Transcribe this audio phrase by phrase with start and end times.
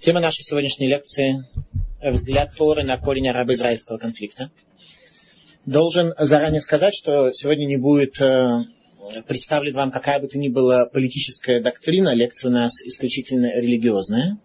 [0.00, 1.44] Тема нашей сегодняшней лекции–
[2.02, 4.52] взгляд Торы на корень арабо-израильского конфликта.
[5.66, 8.64] Должен заранее сказать, что сегодня не будет э,
[9.26, 12.14] представлен вам какая бы то ни была политическая доктрина.
[12.14, 14.38] Лекция у нас исключительно религиозная.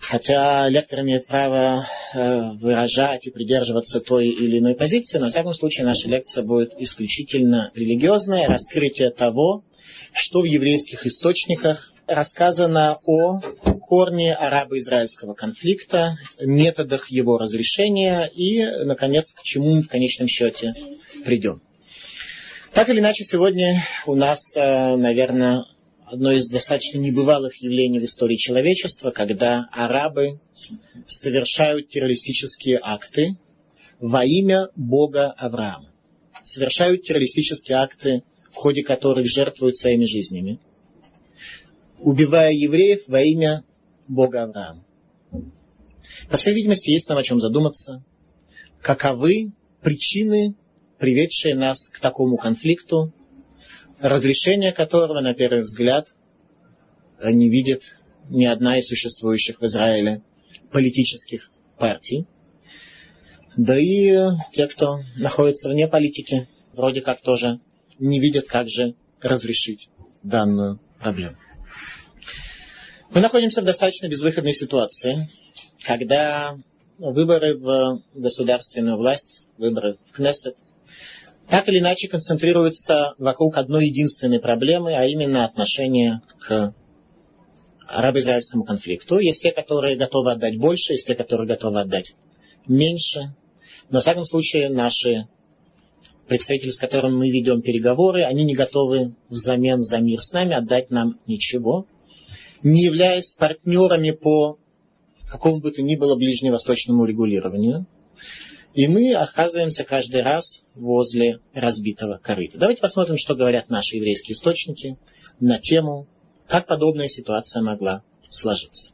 [0.00, 5.52] Хотя лектор имеет право э, выражать и придерживаться той или иной позиции, но в всяком
[5.52, 9.62] случае наша лекция будет исключительно религиозная, раскрытие того,
[10.14, 13.40] что в еврейских источниках рассказано о
[13.90, 20.74] корне арабо-израильского конфликта, методах его разрешения и, наконец, к чему мы в конечном счете
[21.24, 21.60] придем.
[22.72, 25.64] Так или иначе, сегодня у нас, э, наверное,
[26.06, 30.38] одно из достаточно небывалых явлений в истории человечества, когда арабы
[31.08, 33.38] совершают террористические акты
[33.98, 35.90] во имя Бога Авраама.
[36.44, 40.60] Совершают террористические акты, в ходе которых жертвуют своими жизнями,
[41.98, 43.64] убивая евреев во имя
[44.10, 44.84] Бога Авраама.
[46.28, 48.02] По всей видимости, есть нам о чем задуматься.
[48.82, 50.56] Каковы причины,
[50.98, 53.12] приведшие нас к такому конфликту,
[54.00, 56.08] разрешение которого, на первый взгляд,
[57.22, 57.82] не видит
[58.28, 60.22] ни одна из существующих в Израиле
[60.72, 62.26] политических партий.
[63.56, 64.12] Да и
[64.52, 67.60] те, кто находится вне политики, вроде как тоже
[67.98, 69.88] не видят, как же разрешить
[70.22, 71.36] данную проблему.
[73.12, 75.28] Мы находимся в достаточно безвыходной ситуации,
[75.84, 76.56] когда
[76.98, 80.56] выборы в государственную власть, выборы в Кнессет–
[81.50, 86.72] так или иначе концентрируется вокруг одной единственной проблемы, а именно отношения к
[87.88, 89.18] арабо-израильскому конфликту.
[89.18, 92.14] Есть те, которые готовы отдать больше, есть те, которые готовы отдать
[92.68, 93.34] меньше.
[93.90, 95.26] Но, в всяком случае, наши
[96.28, 100.90] представители, с которыми мы ведем переговоры, они не готовы взамен за мир с нами отдать
[100.90, 101.86] нам ничего,
[102.62, 104.58] не являясь партнерами по
[105.30, 107.86] какому бы то ни было ближневосточному регулированию.
[108.74, 112.58] И мы оказываемся каждый раз возле разбитого корыта.
[112.58, 114.96] Давайте посмотрим, что говорят наши еврейские источники
[115.40, 116.06] на тему,
[116.46, 118.92] как подобная ситуация могла сложиться.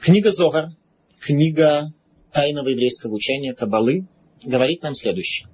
[0.00, 0.70] Книга Зогар,
[1.20, 1.92] книга
[2.32, 4.06] тайного еврейского учения Кабалы,
[4.44, 5.48] говорит нам следующее.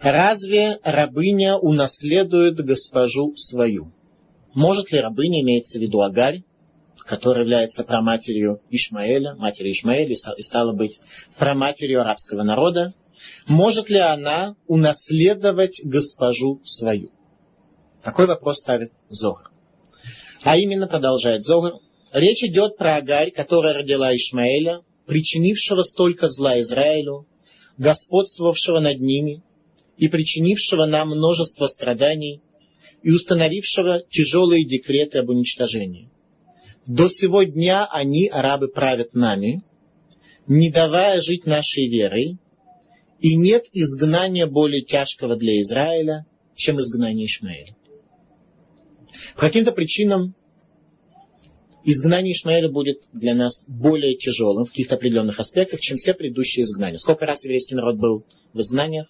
[0.00, 3.92] Разве рабыня унаследует госпожу свою?
[4.56, 6.42] Может ли рабыня, имеется в виду Агарь,
[7.04, 10.98] которая является праматерью Ишмаэля, матерью Ишмаэля и стала быть
[11.38, 12.94] праматерью арабского народа,
[13.46, 17.10] может ли она унаследовать госпожу свою?
[18.02, 19.50] Такой вопрос ставит Зогар.
[20.42, 21.74] А именно, продолжает Зогар,
[22.12, 27.26] речь идет про Агарь, которая родила Ишмаэля, причинившего столько зла Израилю,
[27.76, 29.42] господствовавшего над ними
[29.98, 32.40] и причинившего нам множество страданий
[33.06, 36.10] и установившего тяжелые декреты об уничтожении.
[36.88, 39.62] До сего дня они, арабы, правят нами,
[40.48, 42.36] не давая жить нашей верой,
[43.20, 47.76] и нет изгнания более тяжкого для Израиля, чем изгнание Ишмаэля.
[49.36, 50.34] По каким-то причинам
[51.84, 56.98] изгнание Ишмаэля будет для нас более тяжелым в каких-то определенных аспектах, чем все предыдущие изгнания.
[56.98, 59.06] Сколько раз еврейский народ был в изгнаниях?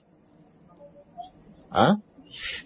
[1.71, 1.95] А?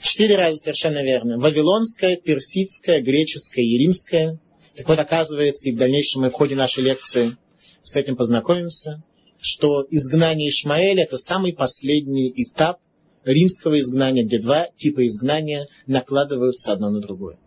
[0.03, 1.39] Четыре раза совершенно верно.
[1.39, 4.39] Вавилонское, персидское, греческое и римское–
[4.81, 7.37] так вот, оказывается, и в дальнейшем мы в ходе нашей лекции
[7.83, 9.03] с этим познакомимся,
[9.41, 12.79] что изгнание Ишмаэля– это самый последний этап
[13.25, 17.39] римского изгнания, где два типа изгнания накладываются одно на другое.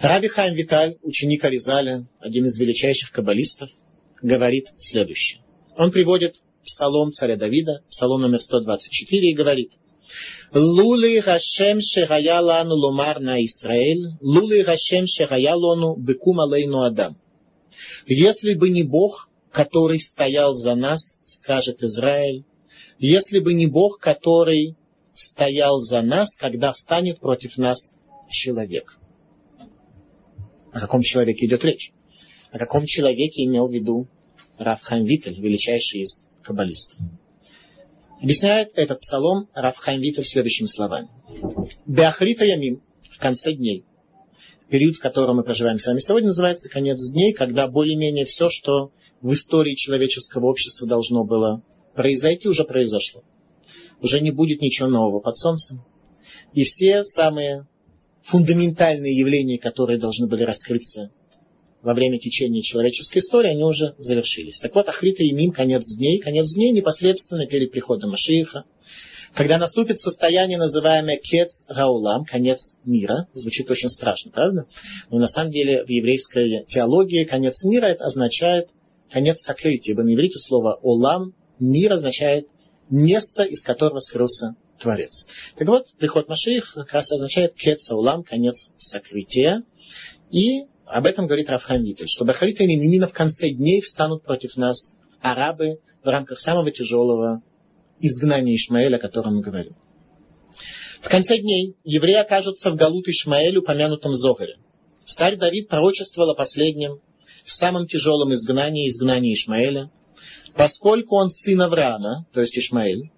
[0.00, 3.70] Раби Хайм Виталь, ученик Аризаля, один из величайших каббалистов,
[4.22, 5.42] говорит следующее.
[5.76, 9.70] Он приводит псалом царя Давида, псалом номер 124, и говорит–
[10.52, 17.16] Лули Хашем Шехая Лану Ломар на Израиль, Лули Хашем Шехая Лону Бекум Алейну Адам.
[18.06, 22.44] Если бы не Бог, который стоял за нас, скажет Израиль,
[22.98, 24.76] если бы не Бог, который
[25.14, 27.94] стоял за нас, когда встанет против нас
[28.28, 28.98] человек.
[30.72, 31.92] О каком человеке идет речь?
[32.50, 34.08] О каком человеке имел в виду
[34.58, 36.98] Рафхам Витель, величайший из каббалистов?
[38.24, 41.10] Объясняет этот псалом Рафхайм Витер следующими словами.
[41.84, 42.80] Беахрита Ямим,
[43.10, 43.84] в конце дней,
[44.70, 48.92] период, в котором мы проживаем с вами сегодня, называется конец дней, когда более-менее все, что
[49.20, 51.62] в истории человеческого общества должно было
[51.94, 53.22] произойти, уже произошло.
[54.00, 55.84] Уже не будет ничего нового под солнцем.
[56.54, 57.66] И все самые
[58.22, 61.10] фундаментальные явления, которые должны были раскрыться
[61.84, 64.58] во время течения человеческой истории, они уже завершились.
[64.58, 68.64] Так вот, Ахрита и Мим, конец дней, конец дней непосредственно перед приходом Машииха,
[69.34, 74.66] Когда наступит состояние, называемое кец раулам, конец мира, звучит очень страшно, правда?
[75.10, 78.68] Но на самом деле в еврейской теологии конец мира это означает
[79.10, 79.92] конец сокрытия.
[79.92, 82.46] Ибо на иврите слово олам, мир означает
[82.88, 85.26] место, из которого скрылся Творец.
[85.58, 89.64] Так вот, приход Машиих как раз означает кец раулам, конец сокрытия.
[90.30, 94.92] И об этом говорит Рафхам Витель, что Бахаритами именно в конце дней встанут против нас
[95.20, 97.42] арабы в рамках самого тяжелого
[98.00, 99.74] изгнания Ишмаэля, о котором мы говорим.
[101.00, 104.56] В конце дней евреи окажутся в Галут Ишмаэлю, упомянутом в Зогаре.
[105.06, 107.00] Царь Давид пророчествовал о последнем,
[107.44, 109.90] самом тяжелом изгнании, изгнании Ишмаэля,
[110.56, 113.10] поскольку он сын Авраама, то есть Ишмаэль,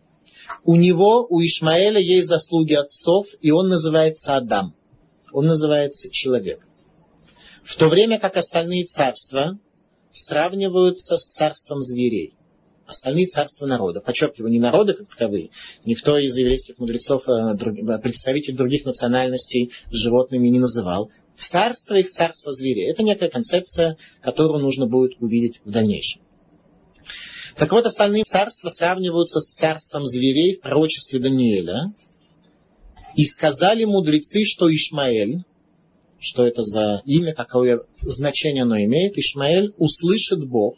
[0.64, 4.74] у него, у Ишмаэля есть заслуги отцов, и он называется Адам.
[5.32, 6.66] Он называется человек.
[7.66, 9.58] В то время как остальные царства
[10.12, 12.34] сравниваются с царством зверей.
[12.86, 14.00] Остальные царства народа.
[14.00, 15.50] Подчеркиваю, не народы как таковые.
[15.84, 21.10] Никто из еврейских мудрецов, э, э, представителей других национальностей животными не называл.
[21.36, 22.88] Царство их царство зверей.
[22.88, 26.22] Это некая концепция, которую нужно будет увидеть в дальнейшем.
[27.56, 31.92] Так вот, остальные царства сравниваются с царством зверей в пророчестве Даниэля.
[33.16, 35.42] И сказали мудрецы, что Ишмаэль,
[36.18, 40.76] что это за имя, какое значение оно имеет, Ишмаэль услышит Бог,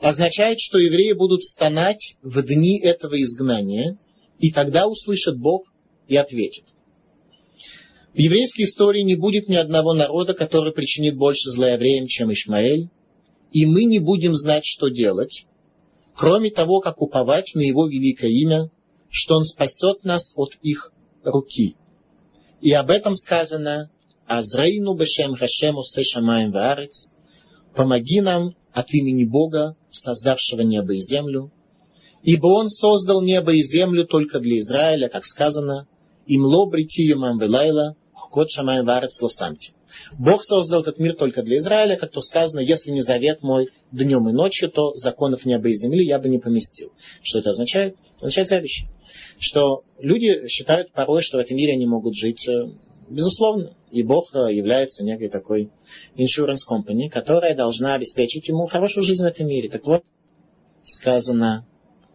[0.00, 3.98] означает, что евреи будут стонать в дни этого изгнания,
[4.38, 5.64] и тогда услышит Бог
[6.08, 6.64] и ответит.
[8.12, 12.88] В еврейской истории не будет ни одного народа, который причинит больше зла евреям, чем Ишмаэль,
[13.52, 15.46] и мы не будем знать, что делать,
[16.14, 18.70] кроме того, как уповать на его великое имя,
[19.10, 20.92] что он спасет нас от их
[21.24, 21.76] руки.
[22.60, 23.90] И об этом сказано
[24.26, 27.12] Азрейну бешем Хашему Сешамаем Ваарец,
[27.74, 31.52] помоги нам от имени Бога, создавшего небо и землю,
[32.22, 35.86] ибо Он создал небо и землю только для Израиля, как сказано,
[36.26, 37.96] им ло бритиюмам велайла,
[38.30, 39.74] кот шамаем варец лосамти.
[40.18, 44.28] Бог создал этот мир только для Израиля, как то сказано, если не завет мой днем
[44.28, 46.90] и ночью, то законов неба и земли я бы не поместил.
[47.22, 47.94] Что это означает?
[48.16, 48.88] означает следующее,
[49.38, 52.70] что люди считают порой, что в этом мире они могут жить э,
[53.08, 53.74] Безусловно.
[53.90, 55.70] И Бог э, является некой такой
[56.16, 59.68] insurance company, которая должна обеспечить ему хорошую жизнь в этом мире.
[59.68, 60.02] Так вот,
[60.84, 61.66] сказано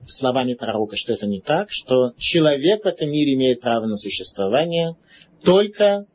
[0.06, 4.96] словами пророка, что это не так, что человек в этом мире имеет право на существование
[5.44, 6.06] только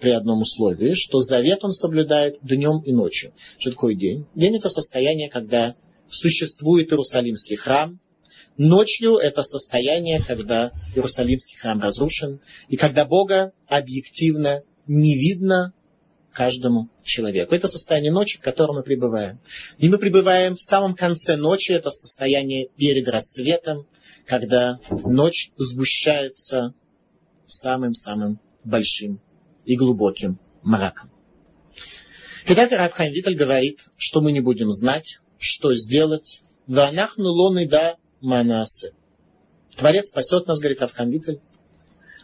[0.00, 3.32] при одном условии, что завет он соблюдает днем и ночью.
[3.58, 4.26] Что такое день?
[4.34, 5.76] День это состояние, когда
[6.10, 7.98] существует Иерусалимский храм,
[8.56, 15.72] Ночью это состояние, когда Иерусалимский храм разрушен, и когда Бога объективно не видно
[16.32, 17.54] каждому человеку.
[17.54, 19.40] Это состояние ночи, в котором мы пребываем.
[19.78, 23.86] И мы пребываем в самом конце ночи, это состояние перед рассветом,
[24.26, 26.74] когда ночь сгущается
[27.46, 29.20] самым-самым большим
[29.64, 31.10] и глубоким мраком.
[32.46, 36.42] Итак, Рафхайм Виталь говорит, что мы не будем знать, что сделать.
[36.66, 38.92] Ванахну лоны да Манасе.
[39.76, 41.40] Творец спасет нас, говорит Авхамвитель.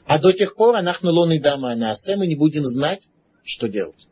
[0.06, 3.02] А до тех пор Анахну лон и да Манасе мы не будем знать,
[3.44, 4.08] что делать.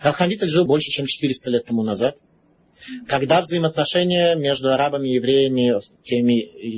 [0.00, 2.16] Авхамвитель жил больше, чем 400 лет тому назад,
[3.08, 6.34] когда взаимоотношения между арабами и евреями, теми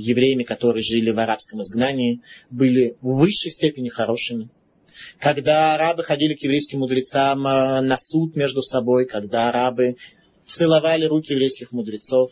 [0.08, 4.48] евреями, которые жили в арабском изгнании, были в высшей степени хорошими.
[5.20, 9.96] Когда арабы ходили к еврейским мудрецам э, на суд между собой, когда арабы
[10.46, 12.30] целовали руки еврейских мудрецов,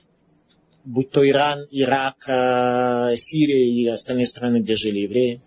[0.87, 5.43] будь то Иран, Ирак, э, Сирия и остальные страны, где жили евреи.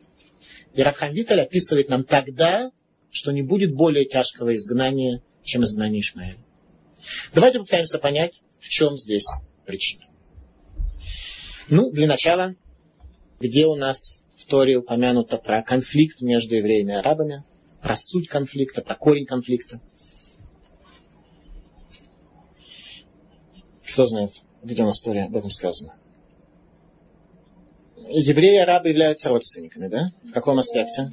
[0.75, 2.69] И Рабхам Виталь описывает нам тогда,
[3.09, 6.37] что не будет более тяжкого изгнания, чем изгнание Ишмаэля.
[7.33, 9.25] Давайте попытаемся понять, в чем здесь
[9.65, 10.03] причина.
[11.69, 12.55] Ну, для начала,
[13.39, 17.45] где у нас в Торе упомянуто про конфликт между евреями и арабами,
[17.81, 19.79] про суть конфликта, про корень конфликта.
[23.87, 24.33] Кто знает?
[24.63, 25.95] Где в истории об этом сказано.
[28.07, 30.11] Евреи и арабы являются родственниками, да?
[30.23, 31.11] В каком аспекте?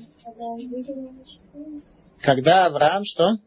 [2.20, 3.38] Когда Авраам что?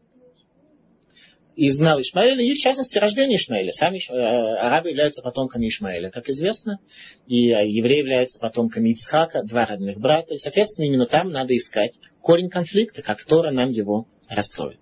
[1.56, 3.72] Изгнал Ишмаэля, и в частности рождение Ишмаэля.
[3.72, 6.78] Сами э, арабы являются потомками Ишмаэля, как известно,
[7.26, 11.92] и э, евреи являются потомками Ицхака, два родных брата, и, соответственно, именно там надо искать
[12.22, 14.78] корень конфликта, как Тора нам его раскроет.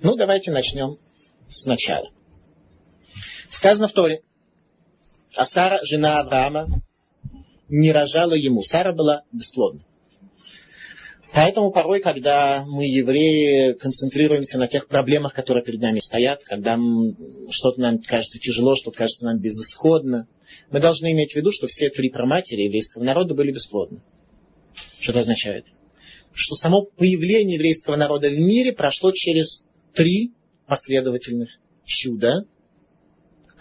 [0.00, 0.98] Ну, давайте начнем
[1.48, 2.10] сначала.
[3.52, 4.22] Сказано в Торе.
[5.36, 6.66] А Сара, жена Авраама,
[7.68, 8.62] не рожала ему.
[8.62, 9.82] Сара была бесплодна.
[11.34, 16.78] Поэтому порой, когда мы, евреи, концентрируемся на тех проблемах, которые перед нами стоят, когда
[17.50, 20.26] что-то нам кажется тяжело, что-то кажется нам безысходно,
[20.70, 24.02] мы должны иметь в виду, что все три праматери еврейского народа были бесплодны.
[25.00, 25.66] Что это означает?
[26.34, 29.62] Что само появление еврейского народа в мире прошло через
[29.94, 30.32] три
[30.66, 31.50] последовательных
[31.84, 32.44] чуда,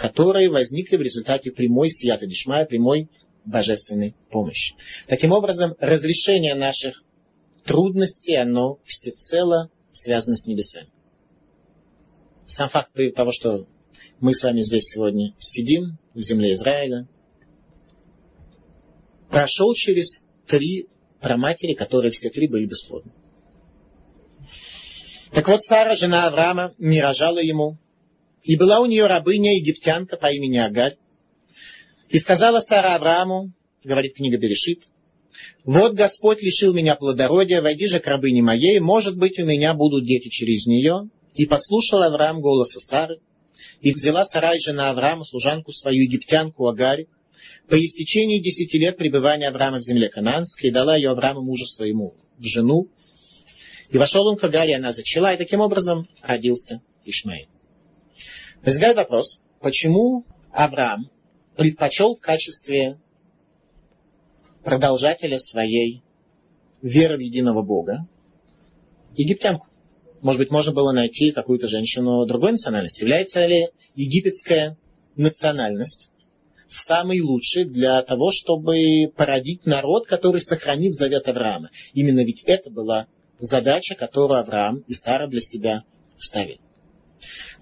[0.01, 3.07] которые возникли в результате прямой свято дешмая, прямой
[3.45, 4.73] божественной помощи.
[5.07, 7.03] Таким образом, разрешение наших
[7.65, 10.89] трудностей, оно всецело связано с небесами.
[12.47, 13.67] Сам факт того, что
[14.19, 17.07] мы с вами здесь сегодня сидим в земле Израиля,
[19.29, 20.87] прошел через три
[21.19, 23.11] праматери, которые все три были бесплодны.
[25.31, 27.77] Так вот, Сара, жена Авраама, не рожала ему,
[28.43, 30.97] и была у нее рабыня египтянка по имени Агаль.
[32.09, 33.51] И сказала Сара Аврааму,
[33.83, 34.83] говорит книга Берешит,
[35.63, 40.05] «Вот Господь лишил меня плодородия, войди же к рабыне моей, может быть, у меня будут
[40.05, 41.09] дети через нее».
[41.35, 43.19] И послушал Авраам голоса Сары,
[43.79, 47.05] и взяла Сарай жена Авраама, служанку свою, египтянку Агарь,
[47.69, 52.15] по истечении десяти лет пребывания Авраама в земле Кананской, и дала ее Аврааму мужу своему
[52.37, 52.89] в жену.
[53.89, 57.47] И вошел он к Агаре, она зачала, и таким образом родился Ишмаил.
[58.63, 61.09] Возникает вопрос, почему Авраам
[61.55, 62.99] предпочел в качестве
[64.63, 66.03] продолжателя своей
[66.81, 68.07] веры в единого Бога
[69.15, 69.67] египтянку?
[70.21, 73.01] Может быть, можно было найти какую-то женщину другой национальности.
[73.01, 74.77] Является ли египетская
[75.15, 76.11] национальность
[76.67, 81.71] самой лучшей для того, чтобы породить народ, который сохранит завет Авраама?
[81.93, 83.07] Именно ведь это была
[83.39, 85.83] задача, которую Авраам и Сара для себя
[86.19, 86.59] ставили.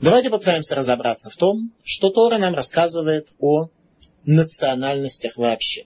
[0.01, 3.69] Давайте попытаемся разобраться в том, что Тора нам рассказывает о
[4.25, 5.85] национальностях вообще.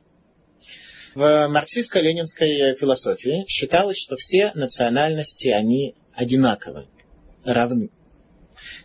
[1.16, 6.88] В марксистско-ленинской философии считалось, что все национальности, они одинаковы,
[7.46, 7.90] равны.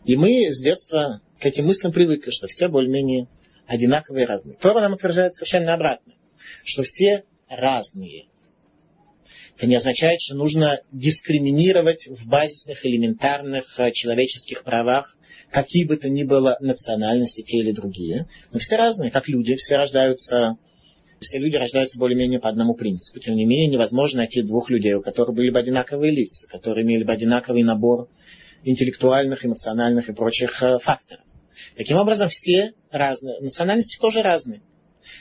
[0.04, 3.28] И мы с детства к этим мыслям привыкли, что все более-менее
[3.66, 4.57] одинаковые и равны.
[4.61, 6.14] Тора нам утверждает совершенно обратно,
[6.64, 8.26] что все разные.
[9.59, 15.17] Это не означает, что нужно дискриминировать в базисных, элементарных э, человеческих правах
[15.50, 18.29] какие бы то ни было национальности, те или другие.
[18.53, 20.57] Но все разные, как люди, все рождаются
[21.21, 23.19] все люди рождаются более-менее по одному принципу.
[23.19, 27.03] Тем не менее, невозможно найти двух людей, у которых были бы одинаковые лица, которые имели
[27.03, 28.09] бы одинаковый набор
[28.62, 31.25] интеллектуальных, эмоциональных и прочих э, факторов.
[31.77, 33.41] Таким образом, все разные.
[33.41, 34.62] Национальности тоже разные.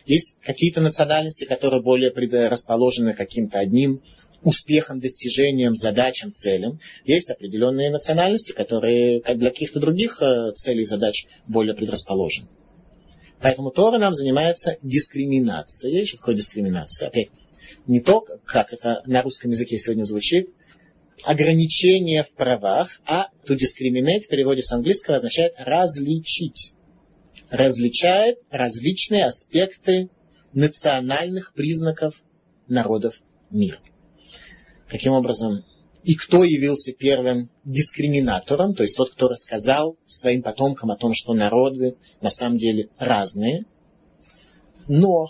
[0.05, 4.01] Есть какие-то национальности, которые более предрасположены каким-то одним
[4.47, 6.79] успехом, достижением, задачам, целям.
[7.03, 12.47] Есть определенные национальности, которые для каких-то других э, целей и задач более предрасположены.
[13.41, 16.05] Поэтому Тора нам занимается дискриминацией.
[16.05, 17.09] Что такое дискриминация?
[17.09, 17.27] Опять,
[17.87, 20.49] не то, как это на русском языке сегодня звучит,
[21.23, 26.71] ограничение в правах, а to discriminate в переводе с английского означает различить.
[27.49, 30.09] Различает различные аспекты
[30.53, 32.15] национальных признаков
[32.69, 33.15] народов
[33.51, 33.81] мира.
[34.89, 35.63] Каким образом
[36.03, 41.33] и кто явился первым дискриминатором, то есть тот, кто рассказал своим потомкам о том, что
[41.33, 43.65] народы на самом деле разные.
[44.87, 45.27] Но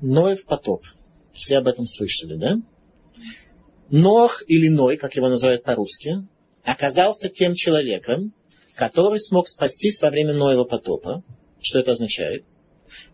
[0.00, 0.84] Ноев потоп.
[1.32, 2.56] Все об этом слышали, да?
[3.90, 6.26] Нох или Ной, как его называют по-русски,
[6.64, 8.32] оказался тем человеком,
[8.74, 11.22] который смог спастись во время Ноева потопа.
[11.60, 12.44] Что это означает?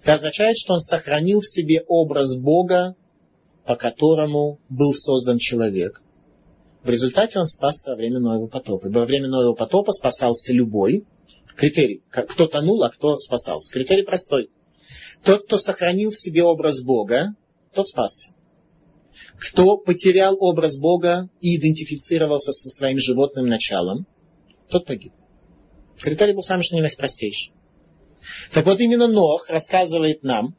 [0.03, 2.97] Это означает, что он сохранил в себе образ Бога
[3.65, 6.03] по которому был создан человек.
[6.83, 8.87] В результате он спасся во время Ноева потопа.
[8.89, 11.05] Ибо во время Ноева потопа спасался любой.
[11.57, 12.03] Критерий.
[12.11, 13.73] Кто тонул, а кто спасался.
[13.73, 14.51] Критерий простой.
[15.25, 17.37] Тот, кто сохранил в себе образ Бога,
[17.73, 18.35] тот спасся.
[19.39, 24.07] Кто потерял образ Бога и идентифицировался со своим животным началом,
[24.69, 25.13] тот погиб.
[26.01, 27.53] Критерий был самый что ни простейший.
[28.53, 30.57] Так вот именно Нох рассказывает нам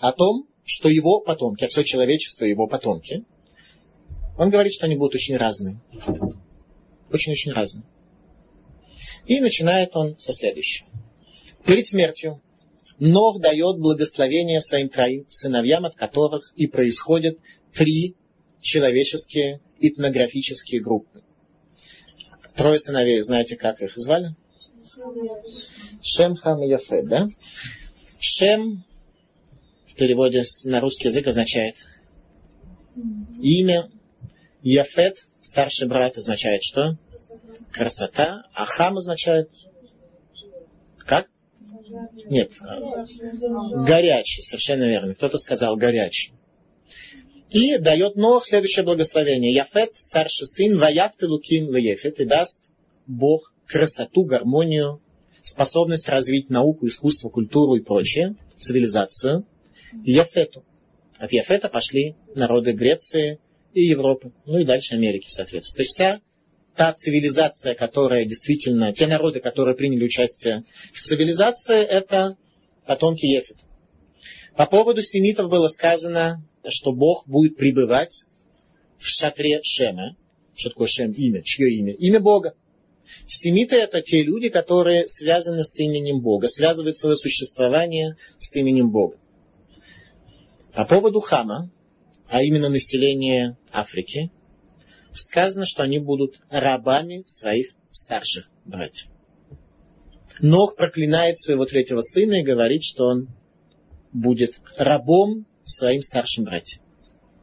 [0.00, 3.24] о том, что его потомки, а все человечество его потомки,
[4.38, 5.80] он говорит, что они будут очень разные.
[7.10, 7.84] Очень-очень разные.
[9.26, 10.88] И начинает он со следующего.
[11.66, 12.40] Перед смертью
[12.98, 17.36] Нох дает благословение своим троим сыновьям, от которых и происходят
[17.72, 18.14] три
[18.60, 21.22] человеческие этнографические группы.
[22.54, 24.36] Трое сыновей, знаете, как их звали?
[26.02, 27.26] Шем, Хам и Яфет, да?
[28.20, 28.84] Шем
[29.92, 31.76] в переводе на русский язык означает
[33.40, 33.88] имя.
[34.62, 36.96] Яфет, старший брат, означает что?
[37.72, 38.44] Красота.
[38.54, 39.50] А хам означает
[40.98, 41.26] как?
[42.26, 42.52] Нет.
[43.86, 45.14] Горячий, совершенно верно.
[45.14, 46.32] Кто-то сказал горячий.
[47.50, 49.52] И дает Нох следующее благословение.
[49.52, 52.70] Яфет, старший сын, ваят луким леефет, и даст
[53.06, 55.02] Бог красоту, гармонию
[55.42, 59.44] способность развить науку, искусство, культуру и прочее, цивилизацию,
[60.04, 60.64] Яфету.
[61.18, 63.38] От Яфета пошли народы Греции
[63.72, 65.76] и Европы, ну и дальше Америки, соответственно.
[65.76, 66.20] То есть вся
[66.76, 72.36] та цивилизация, которая действительно, те народы, которые приняли участие в цивилизации, это
[72.86, 73.60] потомки Ефета.
[74.56, 78.24] По поводу семитов было сказано, что Бог будет пребывать
[78.98, 80.16] в шатре Шема.
[80.54, 81.12] Что такое Шем?
[81.12, 81.42] Имя.
[81.42, 81.94] Чье имя?
[81.94, 82.54] Имя Бога.
[83.26, 89.16] Семиты это те люди, которые связаны с именем Бога, связывают свое существование с именем Бога.
[90.74, 91.70] По поводу Хама,
[92.28, 94.30] а именно населения Африки,
[95.12, 99.08] сказано, что они будут рабами своих старших братьев.
[100.40, 103.28] Нох проклинает своего третьего сына и говорит, что он
[104.12, 106.82] будет рабом своим старшим братьям.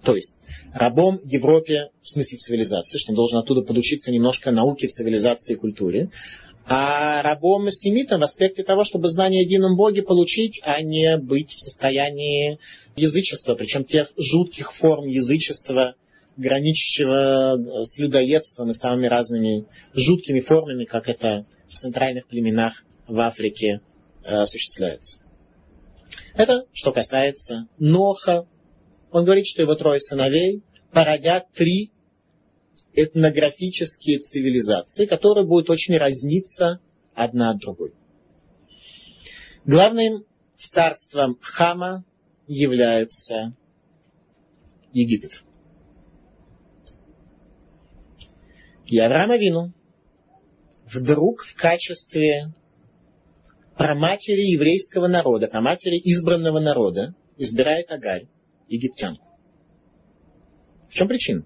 [0.04, 0.36] То есть
[0.74, 6.10] рабом Европе в смысле цивилизации, что он должен оттуда подучиться немножко науке, цивилизации и культуре,
[6.66, 11.52] а рабом семитом в аспекте того, чтобы знание о едином Боге получить, а не быть
[11.52, 12.60] в состоянии
[12.96, 15.96] язычества, причем тех жутких форм язычества,
[16.38, 23.82] граничащего с людоедством и самыми разными жуткими формами, как это в центральных племенах в Африке
[24.24, 25.20] э, осуществляется.
[26.36, 28.48] Это что касается Ноха.
[29.12, 30.64] Он говорит, что его трое сыновей
[30.94, 31.92] породят три
[32.94, 36.80] этнографические цивилизации, которые будут очень разниться
[37.14, 37.94] одна от другой.
[39.66, 42.04] Главным царством Хама
[42.48, 43.54] является
[44.92, 45.44] Египет.
[48.86, 49.74] И Авраам Авину
[50.92, 52.54] вдруг в качестве
[53.78, 58.28] праматери еврейского народа, праматери избранного народа, избирает Агарь,
[58.68, 59.26] египтянку.
[60.90, 61.46] В чем причина?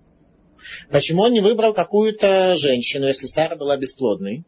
[0.89, 4.43] Почему он не выбрал какую-то женщину, если Сара была бесплодной,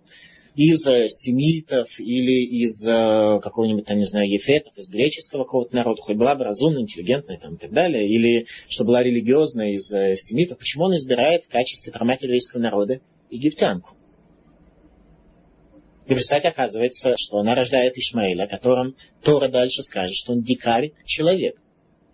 [0.55, 6.01] из э, семитов или из э, какого-нибудь, там, не знаю, ефетов, из греческого какого-то народа,
[6.01, 10.15] хоть была бы разумная, интеллигентная там, и так далее, или что была религиозная из э,
[10.15, 13.95] семитов, почему он избирает в качестве проматери еврейского народа египтянку?
[16.07, 20.91] И представьте, оказывается, что она рождает Ишмаэля, о котором Тора дальше скажет, что он дикарь,
[21.05, 21.55] человек.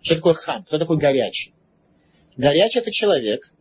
[0.00, 0.64] Что такое хам?
[0.64, 1.52] Кто такой горячий?
[2.36, 3.52] Горячий это человек,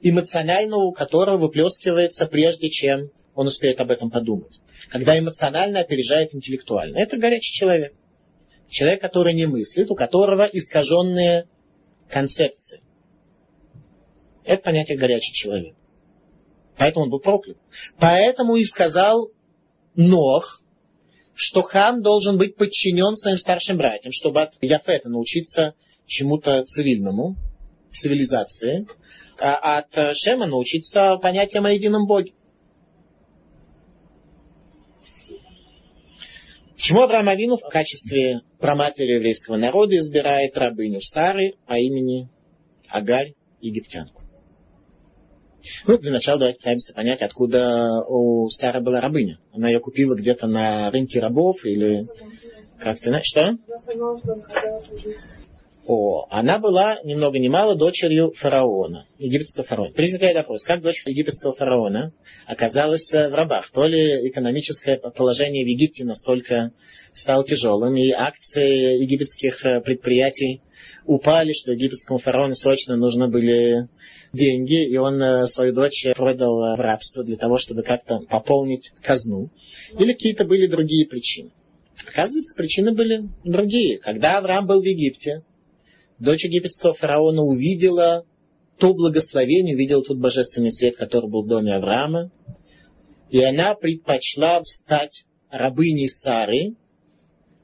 [0.00, 4.60] эмоционально у которого выплескивается прежде, чем он успеет об этом подумать.
[4.90, 6.98] Когда эмоционально опережает интеллектуально.
[6.98, 7.94] Это горячий человек.
[8.68, 11.46] Человек, который не мыслит, у которого искаженные
[12.08, 12.80] концепции.
[14.44, 15.74] Это понятие горячий человек.
[16.76, 17.58] Поэтому он был проклят.
[17.98, 19.30] Поэтому и сказал
[19.94, 20.62] Нох,
[21.34, 25.74] что хам должен быть подчинен своим старшим братьям, чтобы от Яфета научиться
[26.06, 27.36] чему-то цивильному,
[27.92, 28.86] цивилизации,
[29.40, 32.32] от Шема научиться понятиям о едином Боге.
[36.78, 42.28] Почему Авраам Авину в качестве проматери еврейского народа избирает рабыню Сары по имени
[42.88, 44.22] Агарь египтянку?
[45.86, 49.40] Ну, для начала давайте пытаемся понять, откуда у Сары была рабыня.
[49.52, 51.98] Она ее купила где-то на рынке рабов или
[52.78, 53.56] как-то, что?
[55.88, 59.94] О, она была ни много ни мало дочерью фараона, египетского фараона.
[59.96, 62.12] Возникает вопрос, как дочь египетского фараона
[62.46, 63.70] оказалась в рабах?
[63.70, 66.72] То ли экономическое положение в Египте настолько
[67.14, 70.60] стало тяжелым, и акции египетских предприятий
[71.06, 73.88] упали, что египетскому фараону срочно нужны были
[74.34, 79.48] деньги, и он э, свою дочь продал в рабство для того, чтобы как-то пополнить казну.
[79.98, 81.50] Или какие-то были другие причины.
[82.06, 83.98] Оказывается, причины были другие.
[83.98, 85.44] Когда Авраам был в Египте,
[86.18, 88.24] дочь египетского фараона увидела
[88.78, 92.30] то благословение, увидела тот божественный свет, который был в доме Авраама,
[93.30, 96.76] и она предпочла стать рабыней Сары,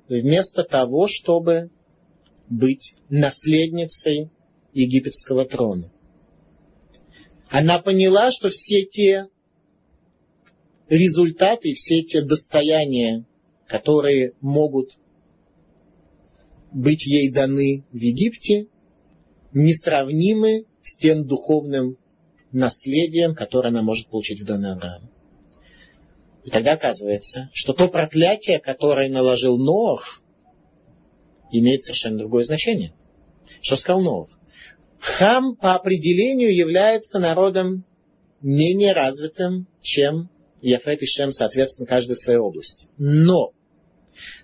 [0.09, 1.71] вместо того, чтобы
[2.49, 4.31] быть наследницей
[4.73, 5.91] египетского трона.
[7.49, 9.29] Она поняла, что все те
[10.89, 13.25] результаты, все те достояния,
[13.67, 14.91] которые могут
[16.75, 18.67] быть ей даны в Египте,
[19.53, 21.97] несравнимы с тем духовным
[22.53, 25.11] наследием, которое она может получить в доме Авраама.
[26.45, 30.21] И тогда оказывается, что то проклятие, которое наложил Ноах,
[31.51, 32.93] имеет совершенно другое значение.
[33.63, 34.29] Что сказал Ноах?
[34.99, 37.85] Хам по определению является народом
[38.43, 40.29] менее развитым, чем
[40.61, 42.89] Яфет и Шем, соответственно, каждый в своей области.
[42.99, 43.53] Но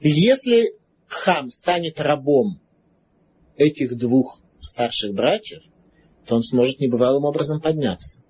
[0.01, 0.80] если
[1.11, 2.61] Хам станет рабом
[3.57, 5.61] этих двух старших братьев,
[6.25, 8.23] то он сможет небывалым образом подняться.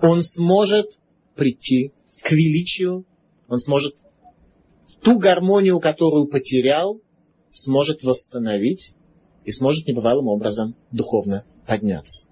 [0.00, 0.86] Он сможет
[1.34, 3.04] прийти к величию,
[3.48, 3.96] он сможет
[5.02, 7.00] ту гармонию, которую потерял,
[7.50, 8.94] сможет восстановить
[9.44, 12.28] и сможет небывалым образом духовно подняться.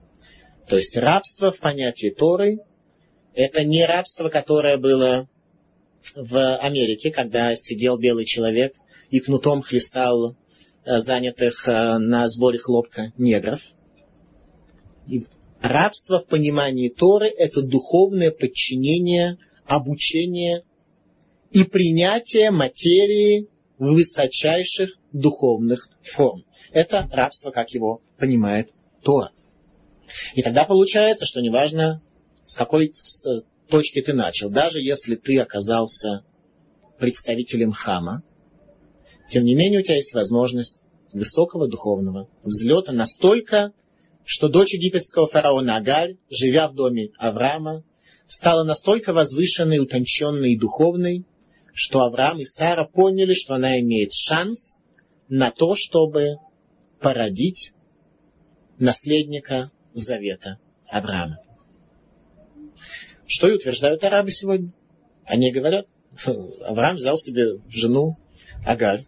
[0.68, 2.60] То есть рабство в понятии Торы–
[3.34, 5.28] это не рабство, которое было
[6.14, 8.74] в Америке, когда сидел белый человек
[9.12, 10.34] и кнутом хлестал
[10.84, 13.60] э, занятых э, на сборе хлопка негров.
[15.06, 15.26] И
[15.60, 20.62] рабство в понимании Торы– это духовное подчинение, обучение
[21.50, 23.48] и принятие материи
[23.78, 26.44] высочайших духовных форм.
[26.72, 28.70] Это рабство, как его понимает
[29.02, 29.32] Тора.
[30.34, 32.00] И тогда получается, что неважно,
[32.44, 32.94] с какой
[33.68, 36.24] точки ты начал, даже если ты оказался
[36.98, 38.22] представителем хама,
[39.32, 40.78] тем не менее у тебя есть возможность
[41.10, 43.72] высокого духовного взлета настолько,
[44.26, 47.82] что дочь египетского фараона Агаль, живя в доме Авраама,
[48.26, 51.24] стала настолько возвышенной, утонченной и духовной,
[51.72, 54.76] что Авраам и Сара поняли, что она имеет шанс
[55.30, 56.36] на то, чтобы
[57.00, 57.72] породить
[58.78, 60.58] наследника завета
[60.90, 61.38] Авраама.
[63.26, 64.74] Что и утверждают арабы сегодня.
[65.24, 65.86] Они говорят,
[66.26, 68.10] Авраам взял себе жену
[68.66, 69.04] Агаль,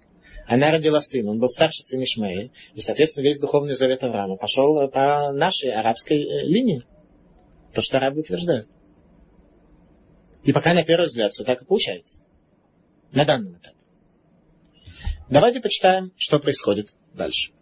[0.47, 4.89] она родила сына, он был старший сын Ишмаэль, и, соответственно, весь духовный завет Авраама пошел
[4.89, 6.83] по нашей арабской э, линии.
[7.73, 8.69] То, что арабы утверждают.
[10.45, 12.25] И пока на первый взгляд все так и получается.
[13.13, 13.77] На данном этапе.
[15.31, 17.53] Давайте почитаем, что происходит дальше.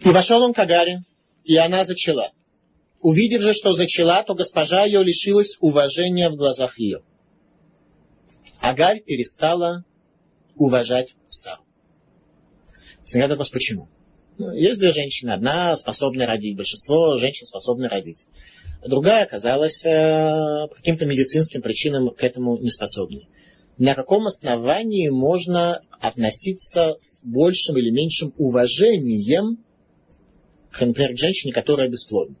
[0.00, 1.04] И вошел он к Агаре,
[1.44, 2.32] и она зачала.
[3.00, 7.02] Увидев же, что зачала, то госпожа ее лишилась уважения в глазах ее.
[8.62, 9.84] Агарь перестала
[10.54, 11.62] уважать Сару.
[13.04, 13.88] Всегда вопрос, почему?
[14.38, 15.30] Ну, есть две женщины.
[15.30, 18.24] Одна способна родить, большинство женщин способны родить.
[18.86, 23.28] Другая оказалась э, по каким-то медицинским причинам к этому не способной.
[23.78, 29.58] На каком основании можно относиться с большим или меньшим уважением
[30.80, 32.36] например, к женщине, которая бесплодна.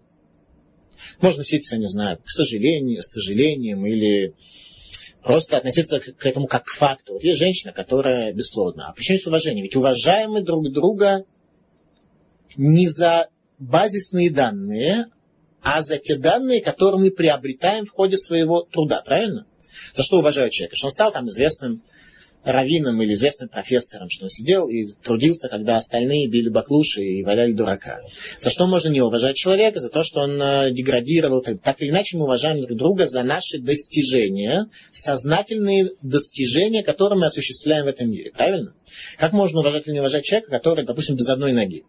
[1.20, 4.34] Можно относиться, не знаю, к сожалению, с сожалением или
[5.22, 7.14] просто относиться к, этому как к факту.
[7.14, 8.88] Вот есть женщина, которая бесплодна.
[8.88, 9.64] А почему с уважением?
[9.64, 11.24] Ведь уважаем мы друг друга
[12.56, 15.06] не за базисные данные,
[15.62, 19.02] а за те данные, которые мы приобретаем в ходе своего труда.
[19.04, 19.46] Правильно?
[19.94, 20.76] За что уважают человека?
[20.76, 21.82] Что он стал там известным
[22.44, 27.52] раввином или известным профессором, что он сидел и трудился, когда остальные били баклуши и валяли
[27.52, 28.00] дурака.
[28.40, 29.80] За что можно не уважать человека?
[29.80, 31.42] За то, что он э, деградировал.
[31.42, 37.84] Так или иначе мы уважаем друг друга за наши достижения, сознательные достижения, которые мы осуществляем
[37.84, 38.32] в этом мире.
[38.32, 38.74] Правильно?
[39.18, 41.84] Как можно уважать или не уважать человека, который, допустим, без одной ноги?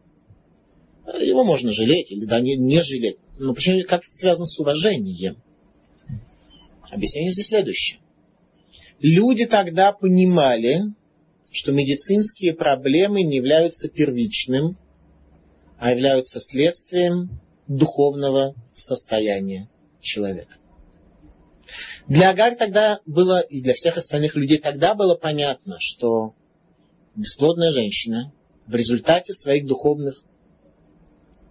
[1.19, 3.17] Его можно жалеть или да, не, не жалеть.
[3.37, 5.37] Но почему, как это связано с уважением?
[6.89, 7.99] Объяснение здесь следующее.
[9.03, 10.79] Люди тогда понимали,
[11.51, 14.77] что медицинские проблемы не являются первичным,
[15.77, 20.55] а являются следствием духовного состояния человека.
[22.07, 26.33] Для Агарь тогда было, и для всех остальных людей тогда было понятно, что
[27.13, 28.31] бесплодная женщина
[28.67, 30.23] в результате своих духовных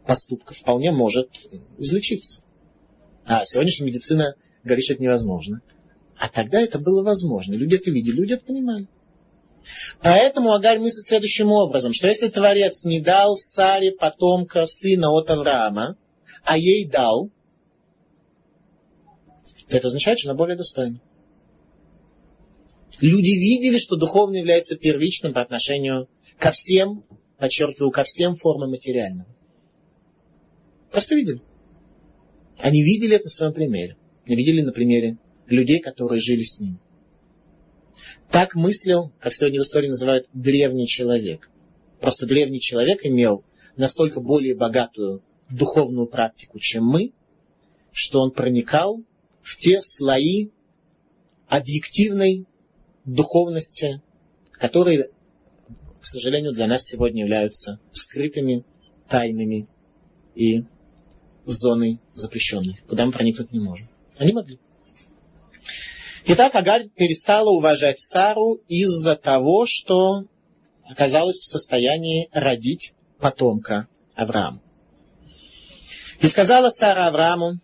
[0.07, 1.29] поступков вполне может
[1.77, 2.43] излечиться.
[3.27, 5.61] А сегодняшняя медицина говорит, что это невозможно.
[6.23, 7.55] А тогда это было возможно.
[7.55, 8.87] Люди это видели, люди это понимали.
[10.01, 15.97] Поэтому Агарь мыслит следующим образом, что если Творец не дал Саре потомка сына от Авраама,
[16.45, 17.31] а ей дал,
[19.69, 21.01] то это означает, что она более достойна.
[23.01, 26.09] Люди видели, что духовно является первичным по отношению
[26.39, 27.05] ко всем,
[27.37, 29.27] подчеркиваю, ко всем формам материального.
[30.93, 31.43] Просто видели.
[32.61, 33.97] Они видели это на своем примере.
[34.25, 36.78] Они видели на примере людей, которые жили с ним.
[38.31, 41.50] Так мыслил, как сегодня в истории называют, древний человек.
[42.00, 43.44] Просто древний человек имел
[43.76, 47.12] настолько более богатую духовную практику, чем мы,
[47.92, 49.02] что он проникал
[49.42, 50.48] в те слои
[51.46, 52.46] объективной
[53.05, 54.00] духовности,
[54.52, 55.11] которые,
[56.00, 58.64] к сожалению, для нас сегодня являются скрытыми,
[59.09, 59.68] тайными
[60.35, 60.64] и
[61.44, 63.88] зоной запрещенной, куда мы проникнуть не можем.
[64.16, 64.59] Они могли.
[66.25, 70.23] Итак, Агарь перестала уважать Сару из-за того, что
[70.89, 74.61] оказалась в состоянии родить потомка Авраама.
[76.21, 77.59] И сказала Сара Аврааму,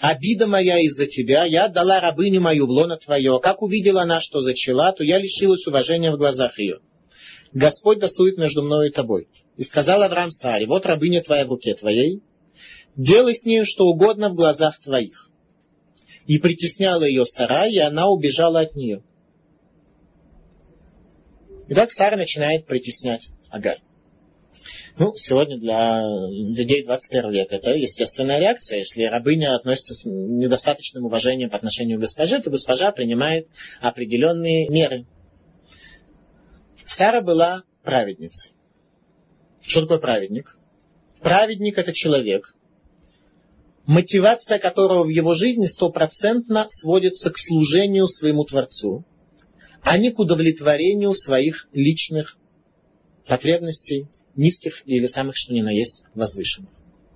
[0.00, 3.40] обида моя из-за тебя, я отдала рабыню мою в лоно твое.
[3.40, 6.80] Как увидела она, что зачала, то я лишилась уважения в глазах ее.
[7.54, 9.28] Господь досует между мною и тобой.
[9.56, 12.20] И сказал Авраам Саре, вот рабыня твоя в руке твоей,
[12.96, 15.27] делай с нею что угодно в глазах твоих.
[16.28, 19.02] И притесняла ее Сара, и она убежала от нее.
[21.68, 23.80] Итак, Сара начинает притеснять Агарь.
[24.98, 28.78] Ну, сегодня для людей 21 века это естественная реакция.
[28.78, 33.48] Если рабыня относится с недостаточным уважением по отношению к госпоже, то госпожа принимает
[33.80, 35.06] определенные меры.
[36.84, 38.52] Сара была праведницей.
[39.62, 40.58] Что такое праведник?
[41.22, 42.54] Праведник это человек,
[43.88, 49.06] мотивация которого в его жизни стопроцентно сводится к служению своему Творцу,
[49.80, 52.36] а не к удовлетворению своих личных
[53.26, 56.70] потребностей, низких или самых что ни на есть возвышенных.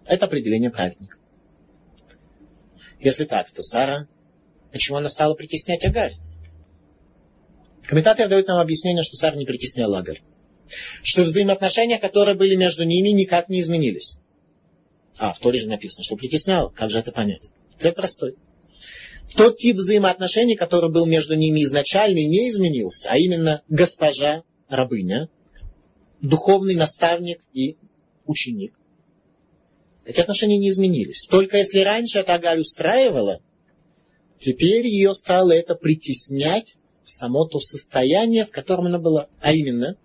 [0.06, 1.18] Это определение праведника.
[3.00, 4.08] Если так, то Сара,
[4.72, 6.14] почему она стала притеснять Агарь?
[7.82, 10.22] Комментатор дает нам объяснение, что Сара не притесняла Агарь.
[11.02, 14.16] Что взаимоотношения, которые были между ними, никак не изменились.
[15.18, 16.70] А, в Торе же написано, что притесняла.
[16.70, 17.50] Как же это понять?
[17.78, 18.36] Это простой.
[19.36, 25.28] Тот тип взаимоотношений, который был между ними изначально, не изменился, а именно госпожа, рабыня,
[26.20, 27.76] духовный наставник и
[28.26, 28.74] ученик.
[30.04, 31.26] Эти отношения не изменились.
[31.30, 33.40] Только если раньше это Агаль устраивала,
[34.38, 39.28] теперь ее стало это притеснять в само то состояние, в котором она была.
[39.40, 39.96] А именно,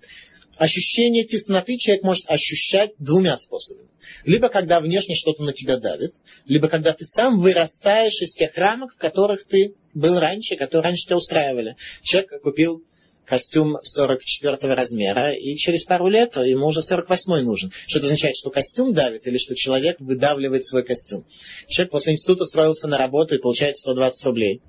[0.57, 3.89] ощущение тесноты человек может ощущать двумя способами.
[4.23, 6.13] Либо когда внешне что-то на тебя давит,
[6.45, 11.05] либо когда ты сам вырастаешь из тех рамок, в которых ты был раньше, которые раньше
[11.05, 11.75] тебя устраивали.
[12.03, 12.83] Человек купил
[13.25, 17.71] костюм 44 размера, и через пару лет ему уже 48 нужен.
[17.87, 21.25] Что это означает, что костюм давит или что человек выдавливает свой костюм?
[21.67, 24.61] Человек после института устроился на работу и получает 120 рублей.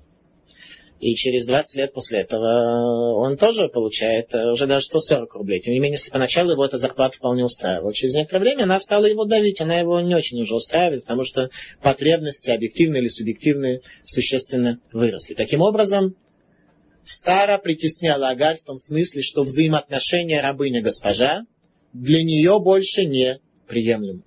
[0.99, 5.59] И через 20 лет после этого он тоже получает уже даже 140 рублей.
[5.61, 9.05] Тем не менее, если поначалу его эта зарплата вполне устраивала, через некоторое время она стала
[9.05, 11.49] его давить, она его не очень уже устраивает, потому что
[11.81, 15.35] потребности, объективные или субъективные, существенно выросли.
[15.35, 16.15] Таким образом,
[17.03, 21.45] Сара притесняла Агарь в том смысле, что взаимоотношения рабыня-госпожа
[21.93, 24.23] для нее больше не приемлемы.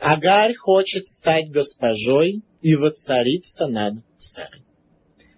[0.00, 4.64] Агарь хочет стать госпожой и воцариться над Сарой.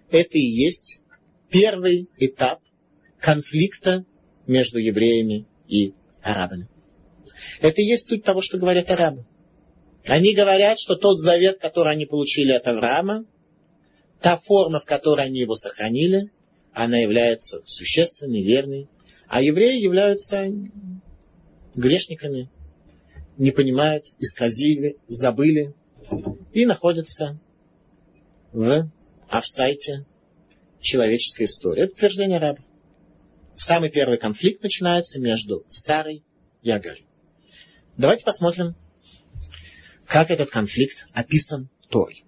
[0.09, 1.01] Это и есть
[1.49, 2.59] первый этап
[3.19, 4.05] конфликта
[4.45, 6.67] между евреями и арабами.
[7.59, 9.25] Это и есть суть того, что говорят арабы.
[10.05, 13.25] Они говорят, что тот завет, который они получили от Авраама,
[14.21, 16.31] та форма, в которой они его сохранили,
[16.73, 18.87] она является существенной, верной,
[19.27, 20.45] а евреи являются
[21.75, 22.49] грешниками,
[23.37, 25.73] не понимают, исказили, забыли
[26.53, 27.39] и находятся
[28.53, 28.89] в
[29.29, 30.05] офсайте
[30.79, 31.83] человеческой истории.
[31.83, 32.59] Это утверждение раба.
[33.55, 36.23] Самый первый конфликт начинается между Сарой
[36.61, 37.03] и Агарь.
[37.97, 38.75] Давайте посмотрим,
[40.05, 42.23] как этот конфликт описан Торой.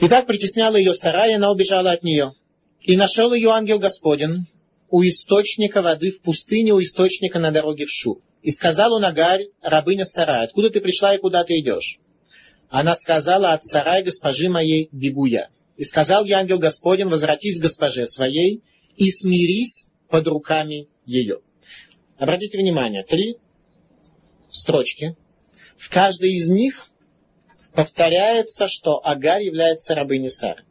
[0.00, 2.32] Итак, притесняла ее Сара, и она убежала от нее.
[2.80, 4.46] И нашел ее ангел Господень
[4.90, 8.20] у источника воды в пустыне, у источника на дороге в Шу.
[8.42, 11.98] И сказал он Агарь, рабыня Сара, откуда ты пришла и куда ты идешь?
[12.72, 15.50] Она сказала, от Сарай госпожи моей бегу я.
[15.76, 18.62] И сказал ей ангел Господень, возвратись к госпоже своей
[18.96, 21.40] и смирись под руками ее.
[22.16, 23.36] Обратите внимание, три
[24.48, 25.18] строчки.
[25.76, 26.86] В каждой из них
[27.74, 30.64] повторяется, что Агарь является рабыней Сары.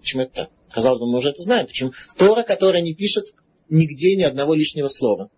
[0.00, 0.50] Почему это так?
[0.70, 1.66] Казалось бы, мы уже это знаем.
[1.66, 1.92] Почему?
[2.16, 3.26] Тора, которая не пишет
[3.68, 5.28] нигде ни одного лишнего слова.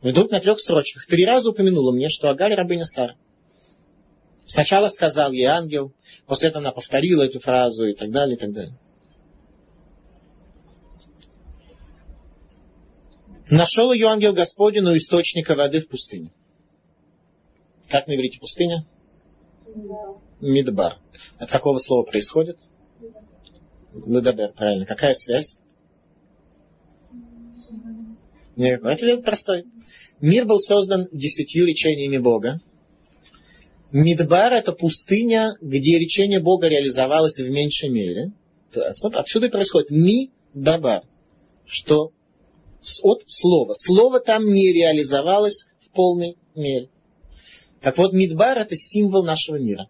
[0.00, 3.14] Вдруг на трех строчках три раза упомянула мне, что Агарь рабыня Сара.
[4.48, 5.92] Сначала сказал ей ангел,
[6.26, 8.78] после этого она повторила эту фразу и так далее, и так далее.
[13.50, 16.32] Нашел ее ангел Господень у источника воды в пустыне.
[17.90, 18.86] Как на иврите пустыня?
[20.40, 20.96] Мидбар.
[21.38, 22.58] От какого слова происходит?
[24.06, 24.86] Ледабер, правильно.
[24.86, 25.58] Какая связь?
[28.56, 28.94] Никакой.
[28.94, 29.64] Ответ простой.
[30.20, 32.60] Мир был создан десятью речениями Бога.
[33.90, 38.32] Мидбар это пустыня, где речение Бога реализовалось в меньшей мере.
[38.74, 41.04] Отсюда и происходит ми-дабар,
[41.64, 42.12] что
[43.02, 43.72] от слова.
[43.74, 46.90] Слово там не реализовалось в полной мере.
[47.80, 49.88] Так вот, Мидбар это символ нашего мира,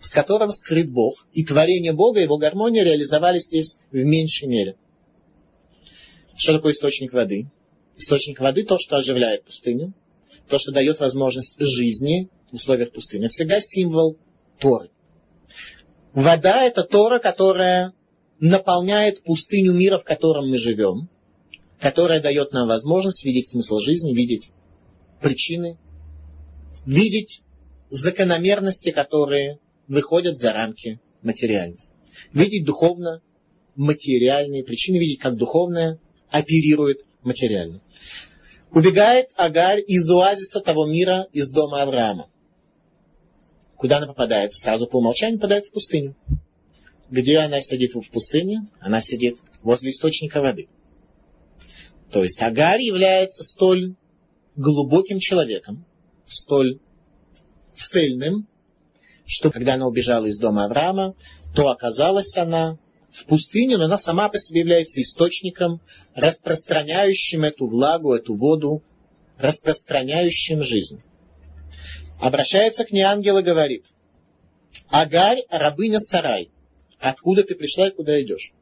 [0.00, 1.26] с которым скрыт Бог.
[1.32, 4.76] И творение Бога, его гармония реализовались здесь в меньшей мере.
[6.36, 7.50] Что такое источник воды?
[7.96, 9.92] Источник воды то, что оживляет пустыню,
[10.48, 13.26] то, что дает возможность жизни в условиях пустыни.
[13.26, 14.16] Всегда символ
[14.60, 14.90] Торы.
[16.12, 17.92] Вода– это Тора, которая
[18.38, 21.08] наполняет пустыню мира, в котором мы живем,
[21.80, 24.52] которая дает нам возможность видеть смысл жизни, видеть
[25.20, 25.78] причины,
[26.86, 27.42] видеть
[27.90, 31.80] закономерности, которые выходят за рамки материальных.
[32.32, 33.20] Видеть духовно
[33.74, 35.98] материальные причины, видеть, как духовное
[36.30, 37.82] оперирует материально.
[38.70, 42.28] Убегает Агарь из оазиса того мира, из дома Авраама.
[43.84, 44.54] Куда она попадает?
[44.54, 46.16] Сразу по умолчанию попадает в пустыню.
[47.10, 48.66] Где она сидит в пустыне?
[48.80, 50.68] Она сидит возле источника воды.
[52.10, 53.96] То есть Агарь является столь
[54.56, 55.84] глубоким человеком,
[56.24, 56.78] столь
[57.76, 58.48] цельным,
[59.26, 61.14] что когда она убежала из дома Авраама,
[61.54, 62.78] то оказалась она
[63.12, 65.82] в пустыне, но она сама по себе является источником,
[66.14, 68.82] распространяющим эту влагу, эту воду,
[69.36, 71.02] распространяющим жизнь.
[72.20, 73.86] Обращается к ней ангел и говорит,
[74.88, 76.50] Агарь, рабыня Сарай,
[76.98, 78.52] откуда ты пришла и куда идешь?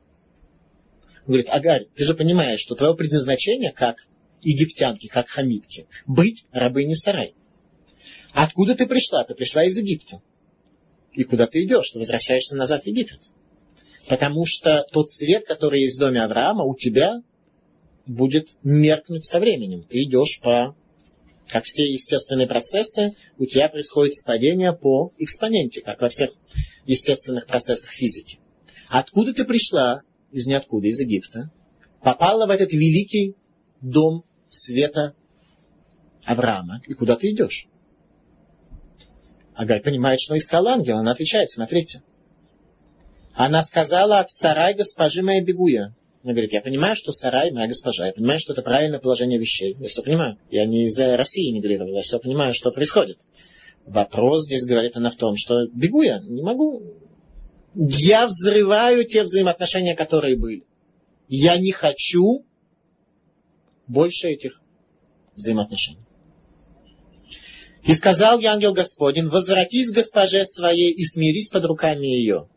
[1.21, 3.97] Он говорит, Агарь, ты же понимаешь, что твое предназначение, как
[4.41, 7.35] египтянки, как хамитки, быть рабыней Сарай.
[8.33, 9.25] Откуда ты пришла?
[9.25, 10.21] Ты пришла из Египта.
[11.13, 11.91] И куда ты идешь?
[11.91, 13.21] Ты возвращаешься назад в Египет.
[14.09, 17.23] Потому что тот свет, который есть в доме Авраама, у тебя
[18.07, 19.85] будет меркнуть со временем.
[19.85, 20.75] Ты идешь по...
[21.49, 26.31] Как все естественные процессы, у тебя происходит спадение по экспоненте, как во всех
[26.87, 28.39] естественных процессах физики.
[28.89, 30.03] Откуда ты пришла?
[30.31, 31.51] Из ниоткуда, из Египта.
[32.03, 33.37] Попала в этот великий
[33.83, 35.15] дом света
[36.25, 36.81] Авраама.
[36.87, 37.67] И куда ты идешь?
[39.55, 40.97] Агарь понимает, что искал ангел.
[40.97, 42.03] Она отвечает, смотрите.
[43.35, 45.69] Она сказала от сарай госпожи моей бегу.
[46.23, 49.77] Она говорит, я понимаю, что сарай моя госпожа, я понимаю, что это правильное положение вещей.
[49.79, 50.39] Я все понимаю.
[50.51, 53.19] Я не из России эмигрировал, я все понимаю, что происходит.
[53.87, 56.83] Вопрос здесь, говорит она, в том, что бегу я, не могу.
[57.75, 60.65] Я взрываю те взаимоотношения, которые были.
[61.29, 62.45] Я не хочу
[63.89, 64.61] больше этих
[65.35, 65.99] взаимоотношений.
[67.85, 72.49] И сказал я ангел Господень, возвратись госпоже своей и смирись под руками ее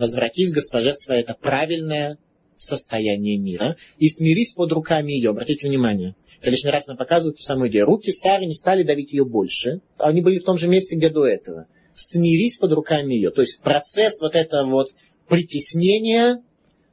[0.00, 2.18] возвратись госпоже своей, это правильное
[2.60, 5.30] состояние мира, и смирись под руками ее.
[5.30, 7.86] Обратите внимание, это лишний раз нам показывают ту самую идею.
[7.86, 11.26] Руки Сары не стали давить ее больше, они были в том же месте, где до
[11.26, 11.66] этого.
[11.94, 13.30] Смирись под руками ее.
[13.30, 14.90] То есть процесс вот этого вот
[15.28, 16.42] притеснения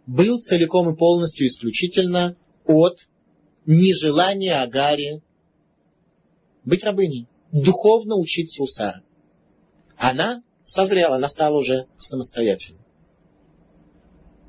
[0.06, 3.08] был целиком и полностью исключительно от
[3.66, 5.22] нежелания Агари
[6.64, 9.02] быть рабыней, духовно учиться у Сары.
[9.98, 12.88] Она созрела, она стала уже самостоятельной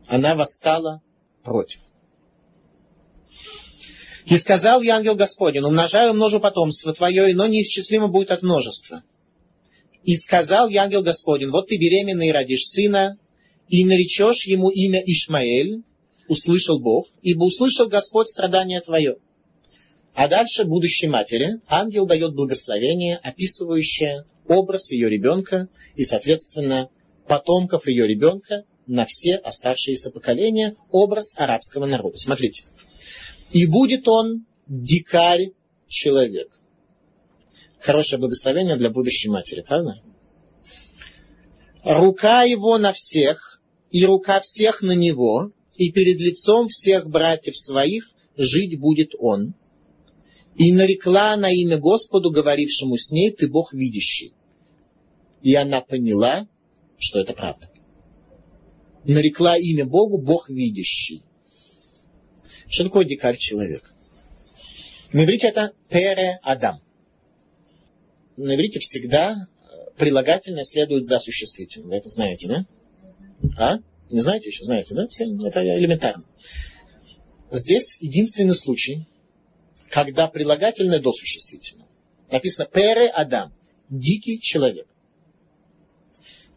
[0.09, 1.02] она восстала
[1.42, 1.81] против.
[4.27, 9.03] И сказал я ангел Господень, умножаю множу потомство твое, но неисчислимо будет от множества.
[10.05, 13.18] И сказал я ангел Господень, вот ты беременный родишь сына,
[13.68, 15.83] и наречешь ему имя Ишмаэль,
[16.29, 19.16] услышал Бог, ибо услышал Господь страдание твое.
[20.14, 26.88] А дальше будущей матери ангел дает благословение, описывающее образ ее ребенка и, соответственно,
[27.27, 32.16] потомков ее ребенка, на все оставшиеся поколения образ арабского народа.
[32.16, 32.64] Смотрите.
[33.53, 35.53] И будет он дикарь
[35.87, 36.48] человек.
[37.79, 40.03] Хорошее благословение для будущей матери, правда?
[41.85, 48.11] Рука его на всех, и рука всех на него, и перед лицом всех братьев своих
[48.37, 49.55] жить будет он.
[50.57, 54.33] И нарекла на имя Господу, говорившему с ней, ты Бог видящий.
[55.42, 56.48] И она поняла,
[56.98, 57.70] что это правда
[59.04, 61.22] нарекла имя Богу Бог видящий.
[62.68, 63.92] Что такое дикарь человек?
[65.12, 66.80] На иврите это пере Адам.
[68.37, 69.48] На иврите всегда
[69.96, 71.90] прилагательное следует за существительным.
[71.90, 72.66] Вы это знаете, да?
[73.56, 73.78] А?
[74.11, 74.64] Не знаете еще?
[74.64, 75.06] Знаете, да?
[75.08, 76.24] Все, это элементарно.
[77.50, 79.06] Здесь единственный случай,
[79.90, 81.88] когда прилагательное до существительного.
[82.30, 83.54] Написано пере Адам.
[83.88, 84.87] Дикий человек.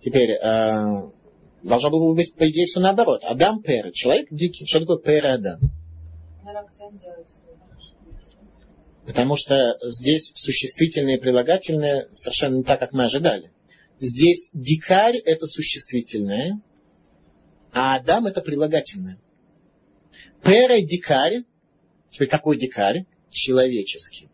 [0.03, 1.11] Теперь, э,
[1.63, 3.21] Должно было быть, по идее, все наоборот.
[3.23, 4.65] Адам Пера, человек дикий.
[4.65, 5.59] Что такое Пера Адам?
[9.05, 13.51] Потому что здесь существительные и прилагательные совершенно не так, как мы ожидали.
[13.99, 16.61] Здесь дикарь это существительное,
[17.71, 19.19] а Адам это прилагательное.
[20.43, 21.43] Пера дикарь.
[22.09, 23.05] Теперь какой дикарь?
[23.29, 24.29] Человеческий.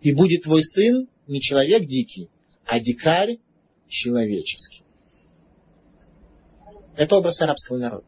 [0.00, 2.30] И будет твой сын не человек дикий,
[2.64, 3.38] а дикарь
[3.86, 4.82] человеческий.
[6.98, 8.04] Это образ арабского народа.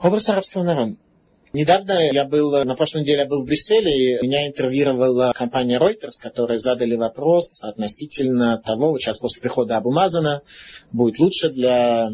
[0.00, 0.96] Образ арабского народа.
[1.52, 6.20] Недавно я был, на прошлой неделе я был в Брюсселе, и меня интервьюировала компания Reuters,
[6.20, 10.42] которые задали вопрос относительно того, вот сейчас после прихода Абу Мазана
[10.90, 12.10] будет лучше для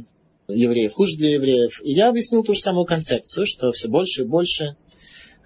[0.47, 1.81] евреев, хуже для евреев.
[1.83, 4.77] И я объяснил ту же самую концепцию, что все больше и больше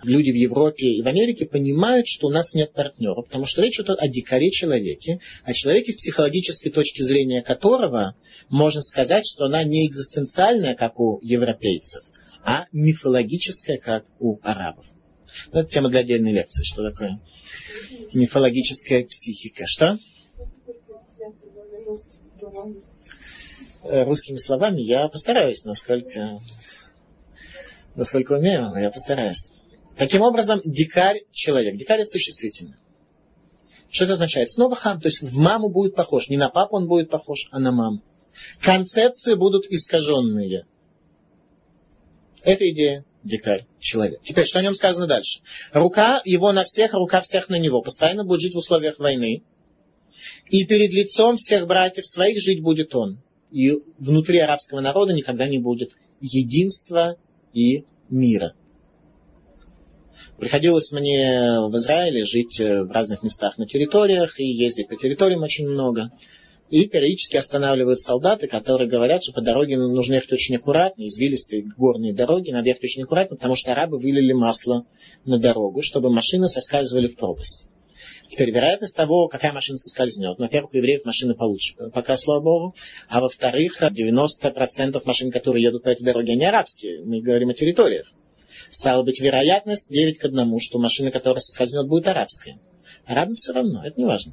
[0.07, 3.79] люди в Европе и в Америке понимают, что у нас нет партнера, потому что речь
[3.79, 8.15] идет о дикаре человеке, о человеке с психологической точки зрения которого
[8.49, 12.03] можно сказать, что она не экзистенциальная, как у европейцев,
[12.45, 14.87] а мифологическая, как у арабов.
[15.53, 17.21] Но это тема для отдельной лекции, что такое
[18.13, 19.65] мифологическая психика.
[19.67, 19.99] Что?
[23.83, 26.41] Э, русскими словами я постараюсь, насколько,
[27.95, 29.51] насколько умею, я постараюсь.
[29.97, 31.77] Таким образом, дикарь человек.
[31.77, 32.79] Дикарь это существительное.
[33.91, 34.51] Что это означает?
[34.51, 36.29] Снова хам, то есть в маму будет похож.
[36.29, 38.03] Не на папу он будет похож, а на маму.
[38.61, 40.67] Концепции будут искаженные.
[42.43, 44.21] Это идея дикарь человек.
[44.23, 45.41] Теперь, что о нем сказано дальше?
[45.73, 47.81] Рука его на всех, рука всех на него.
[47.81, 49.43] Постоянно будет жить в условиях войны.
[50.51, 53.23] И перед лицом всех братьев своих жить будет он.
[53.51, 57.17] И внутри арабского народа никогда не будет единства
[57.55, 58.55] и мира.
[60.39, 65.43] Приходилось мне в Израиле жить э, в разных местах на территориях и ездить по территориям
[65.43, 66.11] очень много.
[66.69, 72.13] И периодически останавливают солдаты, которые говорят, что по дороге нужно ехать очень аккуратно, извилистые горные
[72.13, 74.85] дороги, надо ехать очень аккуратно, потому что арабы вылили масло
[75.25, 77.67] на дорогу, чтобы машины соскальзывали в пропасть.
[78.29, 80.39] Теперь вероятность того, какая машина соскользнет.
[80.39, 82.75] Во-первых, у евреев машины получше, пока, слава богу.
[83.09, 87.05] А во-вторых, 90% машин, которые едут по этой дороге, они арабские.
[87.05, 88.13] Мы говорим о территориях.
[88.71, 92.59] Стало быть, вероятность 9 к 1, что машина, которая соскользнет, будет арабская.
[93.05, 94.33] Арабам все равно, это не важно.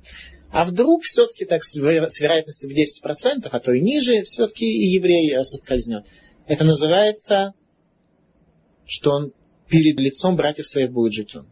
[0.51, 5.31] А вдруг все-таки так с вероятностью в 10%, а то и ниже, все-таки и еврей
[5.33, 6.05] э, соскользнет.
[6.47, 7.53] Это называется,
[8.85, 9.33] что он
[9.69, 11.47] перед лицом братьев своих будет жить он.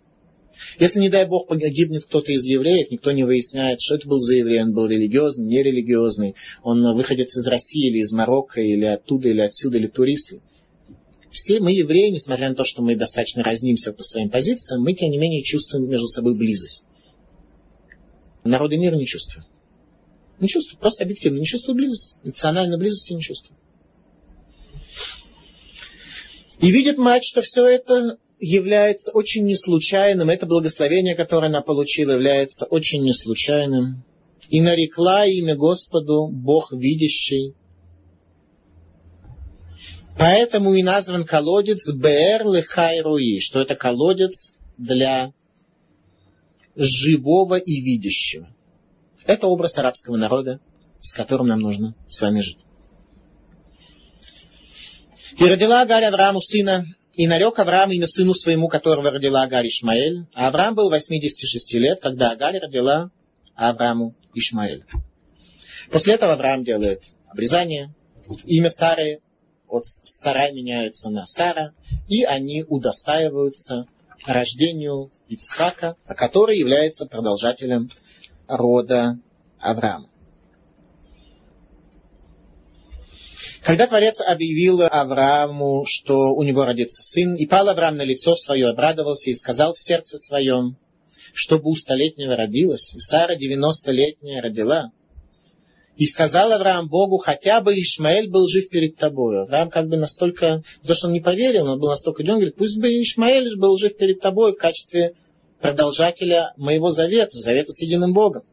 [0.79, 4.35] Если, не дай Бог, погибнет кто-то из евреев, никто не выясняет, что это был за
[4.35, 9.41] еврей, он был религиозный, нерелигиозный, он выходец из России или из Марокко, или оттуда, или
[9.41, 10.41] отсюда, или туристы.
[11.31, 15.09] Все мы, евреи, несмотря на то, что мы достаточно разнимся по своим позициям, мы, тем
[15.11, 16.83] не менее, чувствуем между собой близость.
[18.43, 19.47] Народы мира не чувствуют.
[20.39, 22.17] Не чувствуют, просто объективно не чувствуют близости.
[22.23, 23.57] Национальной близости не чувствуют.
[26.59, 30.29] И видит мать, что все это является очень неслучайным.
[30.29, 34.03] Это благословение, которое она получила, является очень неслучайным.
[34.49, 37.53] И нарекла имя Господу Бог видящий.
[40.17, 45.31] Поэтому и назван колодец Бер Лехайруи, что это колодец для
[46.75, 48.49] живого и видящего.
[49.25, 50.59] Это образ арабского народа,
[50.99, 52.57] с которым нам нужно с вами жить.
[55.37, 60.25] И родила Агарь Аврааму сына, и нарек Авраам имя сыну своему, которого родила Агарь Ишмаэль.
[60.33, 63.11] А Авраам был 86 лет, когда Агарь родила
[63.55, 64.83] Аврааму Ишмаэль.
[65.91, 67.93] После этого Авраам делает обрезание.
[68.45, 69.19] Имя Сары
[69.71, 71.73] от Сара меняется на Сара,
[72.07, 73.85] и они удостаиваются
[74.25, 77.89] рождению Ицхака, который является продолжателем
[78.47, 79.17] рода
[79.59, 80.09] Авраама.
[83.63, 88.69] Когда Творец объявил Аврааму, что у него родится сын, и пал Авраам на лицо свое,
[88.69, 90.77] обрадовался и сказал в сердце своем,
[91.33, 94.91] чтобы у столетнего родилась, и Сара девяностолетняя родила.
[95.97, 99.43] И сказал Авраам Богу, хотя бы Ишмаэль был жив перед тобой.
[99.43, 102.79] Авраам как бы настолько, то, что он не поверил, он был настолько идем, говорит, пусть
[102.79, 105.13] бы Ишмаэль был жив перед тобой в качестве
[105.61, 108.43] продолжателя моего завета, завета с единым Богом.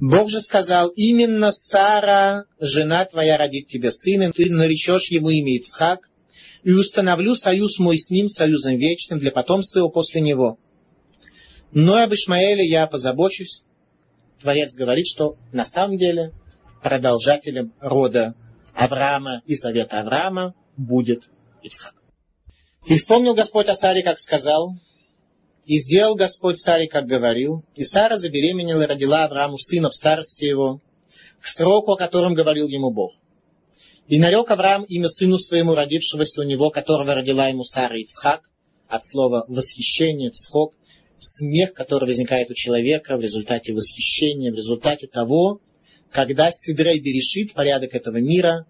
[0.00, 6.08] Бог же сказал, именно Сара, жена твоя, родит тебе сына, ты наречешь ему имя Ицхак,
[6.62, 10.58] и установлю союз мой с ним, союзом вечным, для потомства его после него.
[11.72, 13.64] Но об Ишмаэле я позабочусь.
[14.40, 16.32] Творец говорит, что на самом деле
[16.82, 18.34] продолжателем рода
[18.74, 21.24] Авраама и завета Авраама будет
[21.62, 21.94] Ицхак.
[22.86, 24.74] И вспомнил Господь о Саре, как сказал,
[25.66, 30.44] и сделал Господь Саре, как говорил, и Сара забеременела и родила Аврааму сына в старости
[30.44, 30.80] его,
[31.40, 33.12] к сроку, о котором говорил ему Бог.
[34.08, 38.42] И нарек Авраам имя сыну своему, родившегося у него, которого родила ему Сара Ицхак,
[38.88, 40.74] от слова восхищение, цхок,
[41.20, 45.60] смех, который возникает у человека в результате восхищения, в результате того,
[46.10, 48.66] когда Сидрей решит порядок этого мира,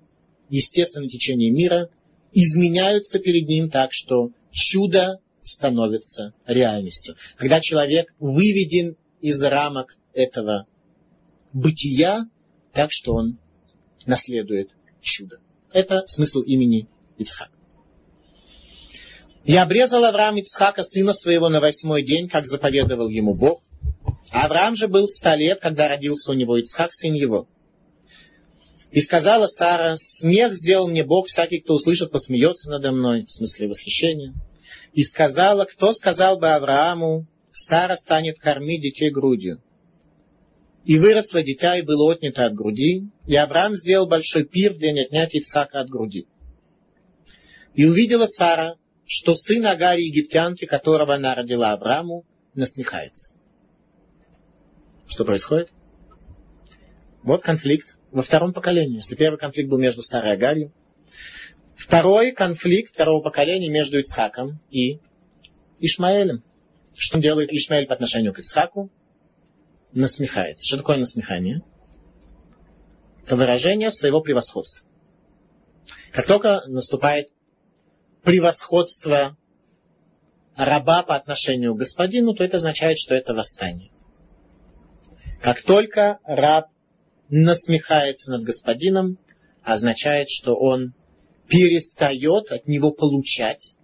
[0.49, 1.89] естественное течение мира,
[2.33, 7.17] изменяются перед ним так, что чудо становится реальностью.
[7.37, 10.67] Когда человек выведен из рамок этого
[11.53, 12.25] бытия,
[12.73, 13.39] так что он
[14.07, 14.71] наследует
[15.01, 15.41] чудо.
[15.73, 16.89] Это смысл имени
[17.19, 17.51] Ицхак.
[19.45, 23.63] И обрезал Авраам Ицхака, сына своего, на восьмой день, как заповедовал ему Бог.
[24.31, 27.49] Авраам же был ста лет, когда родился у него Ицхак, сын его.
[28.93, 33.69] И сказала Сара, смех сделал мне Бог, всякий, кто услышит, посмеется надо мной, в смысле
[33.69, 34.35] восхищения.
[34.93, 39.63] И сказала, кто сказал бы Аврааму, Сара станет кормить детей грудью.
[40.85, 44.99] И выросло дитя, и было отнято от груди, и Авраам сделал большой пир в день
[45.01, 46.27] отнятия Ицхака от груди.
[47.75, 48.77] И увидела Сара,
[49.13, 53.35] что сын Агари египтянки, которого она родила Аврааму, насмехается.
[55.09, 55.73] Что происходит?
[57.25, 58.99] Вот конфликт во втором поколении.
[58.99, 60.73] Если первый конфликт был между Сарой и Агарью,
[61.75, 65.01] второй конфликт второго поколения между Ицхаком и
[65.81, 66.45] Ишмаэлем.
[66.97, 68.93] Что делает Ишмаэль по отношению к Ицхаку?
[69.93, 70.65] Насмехается.
[70.65, 71.63] Что такое насмехание?
[73.25, 74.87] Это выражение своего превосходства.
[76.13, 77.31] Как только наступает
[78.23, 79.37] превосходство
[80.57, 83.91] раба по отношению к господину, то это означает, что это восстание.
[85.41, 86.67] Как только раб
[87.31, 89.19] насмехается над господином,
[89.63, 90.95] означает, что он
[91.49, 93.75] перестает от него получать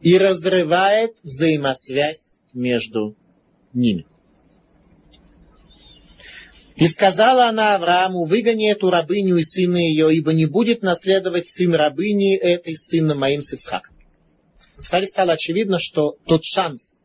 [0.00, 3.16] и разрывает взаимосвязь между
[3.72, 4.06] ними.
[6.78, 11.74] И сказала она Аврааму, выгони эту рабыню и сына ее, ибо не будет наследовать сын
[11.74, 13.96] рабыни этой сына моим с Ицхаком.
[14.78, 17.00] Стали стало очевидно, что тот шанс,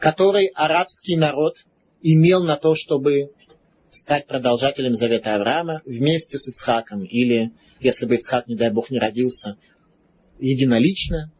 [0.00, 1.58] который арабский народ
[2.02, 3.30] имел на то, чтобы
[3.90, 8.98] стать продолжателем завета Авраама вместе с Ицхаком, или, если бы Ицхак, не дай Бог, не
[8.98, 9.56] родился
[10.40, 11.30] единолично,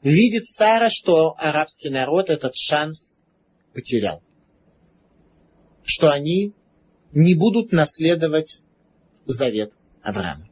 [0.00, 3.18] видит Сара, что арабский народ этот шанс
[3.74, 4.22] потерял.
[5.84, 6.52] Что они
[7.12, 8.60] не будут наследовать
[9.24, 9.72] завет
[10.02, 10.48] Авраама.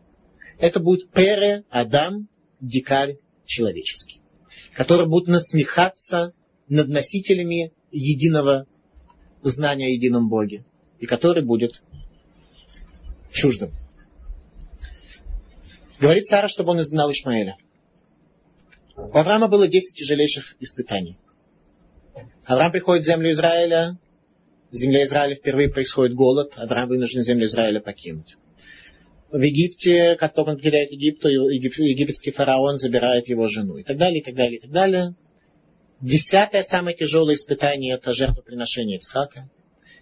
[0.58, 2.28] Это будет Пере, Адам,
[2.60, 3.16] дикарь
[3.46, 4.20] человеческий,
[4.74, 6.34] который будет насмехаться
[6.68, 8.66] над носителями единого
[9.42, 10.64] знания о едином Боге,
[10.98, 11.82] и который будет
[13.32, 13.72] чуждым.
[15.98, 17.56] Говорит Сара, чтобы он изгнал Ишмаэля.
[18.96, 21.16] У Авраама было 10 тяжелейших испытаний.
[22.44, 23.98] Авраам приходит в землю Израиля,
[24.70, 28.36] в земле Израиля впервые происходит голод, Авраам вынужден землю Израиля покинуть.
[29.30, 33.76] В Египте, как только он покидает Египет, египетский фараон забирает его жену.
[33.78, 35.14] И так далее, и так далее, и так далее.
[36.00, 39.48] Десятое самое тяжелое испытание– это жертвоприношение Ицхака.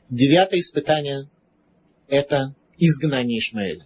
[0.09, 1.29] Девятое испытание–
[2.09, 3.85] это изгнание Ишмаэля.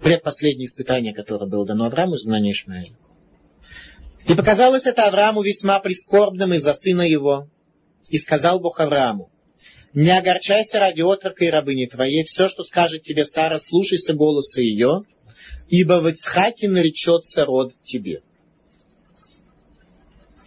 [0.00, 2.94] Предпоследнее испытание, которое было дано Аврааму, изгнание Ишмаэля.
[4.28, 7.48] И показалось это Аврааму весьма прискорбным из-за сына его.
[8.08, 9.30] И сказал Бог Аврааму,
[9.92, 15.04] не огорчайся ради отрока и рабыни твоей, все, что скажет тебе Сара, слушайся голоса ее,
[15.68, 18.20] ибо в Ицхаке наречется род тебе.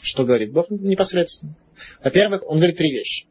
[0.01, 1.57] Что говорит Бог непосредственно?
[2.03, 3.25] Во-первых, он говорит три вещи.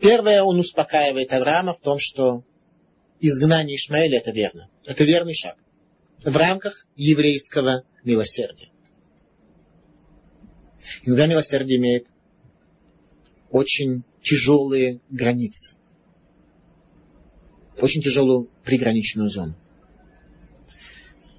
[0.00, 2.44] Первое, он успокаивает Авраама в том, что
[3.20, 4.70] изгнание Ишмаэля это верно.
[4.84, 5.56] Это верный шаг.
[6.24, 8.70] В рамках еврейского милосердия.
[11.02, 12.06] Иногда милосердие имеет
[13.50, 15.76] очень тяжелые границы.
[17.80, 19.54] Очень тяжелую приграничную зону.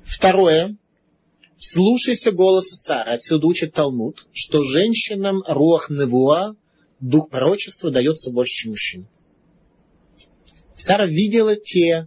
[0.03, 0.78] Второе.
[1.58, 3.12] Слушайся голоса Сары.
[3.12, 6.55] Отсюда учит Талмуд, что женщинам руах невуа,
[6.99, 9.10] дух пророчества, дается больше, чем мужчинам.
[10.76, 12.05] Сара видела те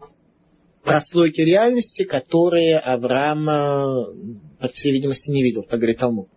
[0.84, 3.44] прослойки реальности, которые Авраам,
[4.58, 6.28] по всей видимости, не видел, так говорит Талмуд.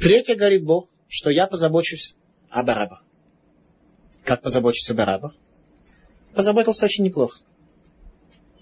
[0.00, 2.14] Третье, говорит Бог, что я позабочусь
[2.50, 3.04] об арабах.
[4.24, 5.34] Как позаботиться об арабах?
[6.34, 7.40] Позаботился очень неплохо.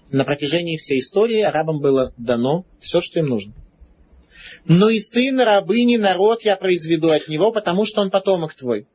[0.09, 3.53] На протяжении всей истории арабам было дано все, что им нужно.
[4.65, 8.87] Но и сын рабыни народ я произведу от него, потому что он потомок твой.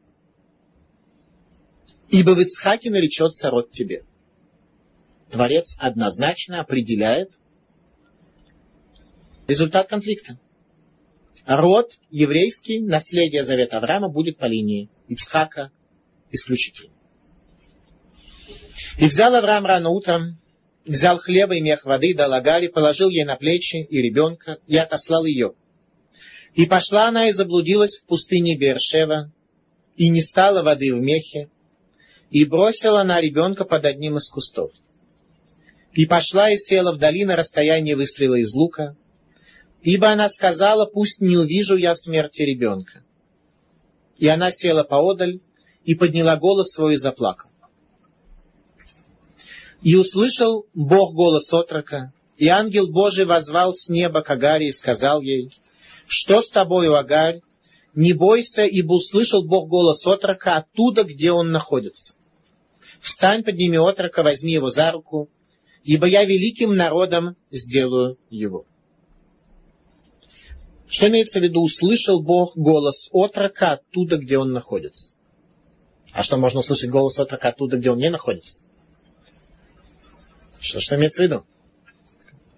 [2.08, 4.04] Ибо в Ицхаке наречется род тебе.
[5.30, 7.30] Творец однозначно определяет
[9.46, 10.38] результат конфликта
[11.46, 15.70] род еврейский, наследие Завета Авраама будет по линии Ицхака
[16.30, 16.92] исключительно.
[18.98, 20.38] И взял Авраам рано утром,
[20.84, 25.24] взял хлеба и мех воды, дал Агаре, положил ей на плечи и ребенка, и отослал
[25.24, 25.54] ее.
[26.54, 29.32] И пошла она и заблудилась в пустыне Бершева,
[29.96, 31.48] и не стала воды в мехе,
[32.30, 34.72] и бросила она ребенка под одним из кустов.
[35.92, 38.96] И пошла и села вдали на расстоянии выстрела из лука,
[39.82, 43.04] Ибо она сказала, пусть не увижу я смерти ребенка.
[44.16, 45.40] И она села поодаль
[45.84, 47.50] и подняла голос свой и заплакала.
[49.82, 55.20] И услышал Бог голос отрока, и ангел Божий возвал с неба к Агаре и сказал
[55.20, 55.50] ей,
[56.06, 57.40] «Что с тобою, Агарь?
[57.94, 62.14] Не бойся, ибо услышал Бог голос отрока оттуда, где он находится.
[63.00, 65.28] Встань, подними отрока, возьми его за руку,
[65.82, 68.66] ибо я великим народом сделаю его».
[70.92, 71.62] Что имеется в виду?
[71.62, 75.14] Услышал Бог голос отрока оттуда, где он находится.
[76.12, 78.66] А что можно услышать голос отрока оттуда, где он не находится?
[80.60, 81.46] Что, что имеется в виду?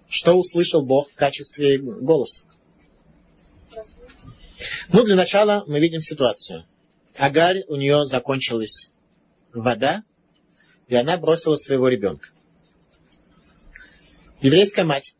[0.09, 2.43] Что услышал Бог в качестве голоса?
[4.89, 6.65] Ну, для начала мы видим ситуацию.
[7.15, 8.91] Агарь, у нее закончилась
[9.53, 10.03] вода,
[10.89, 12.27] и она бросила своего ребенка.
[14.41, 15.15] Еврейская мать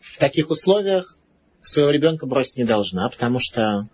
[0.00, 1.16] в таких условиях
[1.62, 3.88] своего ребенка бросить не должна, потому что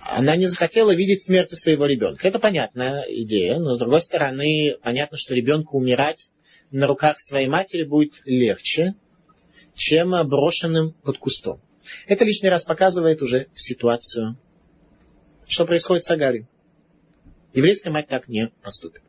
[0.00, 2.26] она не захотела видеть смерти своего ребенка.
[2.26, 6.30] Это понятная идея, но с другой стороны, понятно, что ребенку умирать
[6.70, 8.94] на руках своей матери будет легче,
[9.74, 11.60] чем брошенным под кустом.
[12.06, 14.36] Это лишний раз показывает уже ситуацию,
[15.46, 16.48] что происходит с Агарью.
[17.52, 19.02] Еврейская мать так не поступит.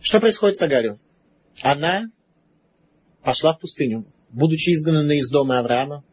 [0.00, 1.00] Что происходит с Агарью?
[1.62, 2.10] Она
[3.24, 6.04] пошла в пустыню, будучи изгнанной из дома Авраама.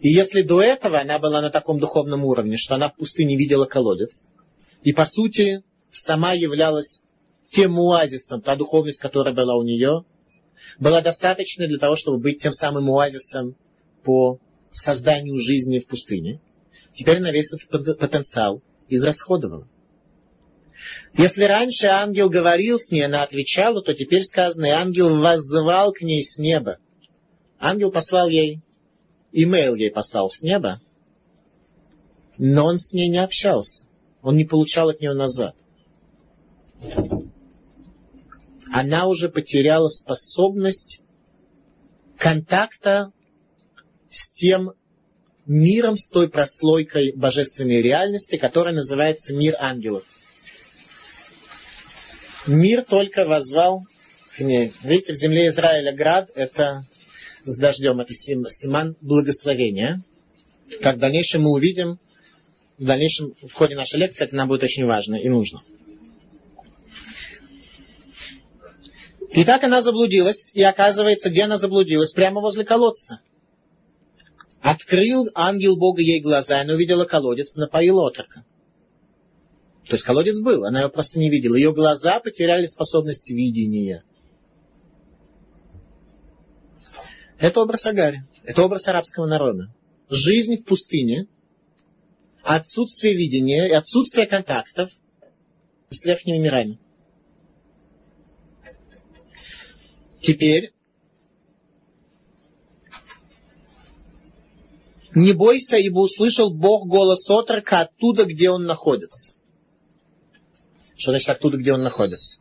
[0.00, 3.66] И если до этого она была на таком духовном уровне, что она в пустыне видела
[3.66, 4.28] колодец,
[4.82, 7.04] и по сути сама являлась
[7.50, 10.04] тем оазисом, та духовность, которая была у нее,
[10.78, 13.56] была достаточной для того, чтобы быть тем самым оазисом
[14.02, 14.38] по
[14.72, 16.40] созданию жизни в пустыне.
[16.94, 19.68] Теперь она весь этот потенциал израсходовала.
[21.14, 26.02] Если раньше ангел говорил с ней, она отвечала, то теперь сказано, и ангел воззвал к
[26.02, 26.78] ней с неба.
[27.58, 28.60] Ангел послал ей,
[29.32, 30.80] имейл ей послал с неба,
[32.38, 33.86] но он с ней не общался.
[34.22, 35.54] Он не получал от нее назад.
[38.72, 41.02] Она уже потеряла способность
[42.18, 43.12] контакта
[44.10, 44.72] с тем
[45.46, 50.04] миром, с той прослойкой божественной реальности, которая называется мир ангелов.
[52.46, 53.82] Мир только возвал
[54.36, 54.72] к ней.
[54.84, 56.84] Видите, в земле Израиля град– это
[57.44, 60.02] с дождем, это симан благословения.
[60.80, 61.98] Как в дальнейшем мы увидим,
[62.78, 65.60] в дальнейшем, в ходе нашей лекции, это нам будет очень важно и нужно.
[69.32, 72.12] И так она заблудилась, и оказывается, где она заблудилась?
[72.12, 73.20] Прямо возле колодца.
[74.60, 78.44] Открыл ангел Бога ей глаза, она увидела колодец, напоил отрока.
[79.86, 81.54] То есть колодец был, она его просто не видела.
[81.54, 84.02] Ее глаза потеряли способность видения.
[87.38, 88.24] Это образ Агари.
[88.42, 89.72] Это образ арабского народа.
[90.08, 91.28] Жизнь в пустыне,
[92.42, 94.90] отсутствие видения и отсутствие контактов
[95.90, 96.80] с верхними мирами.
[100.20, 100.72] Теперь
[105.14, 109.35] не бойся, ибо услышал Бог голос отрока оттуда, где он находится.
[110.96, 112.40] Что значит оттуда, где он находится?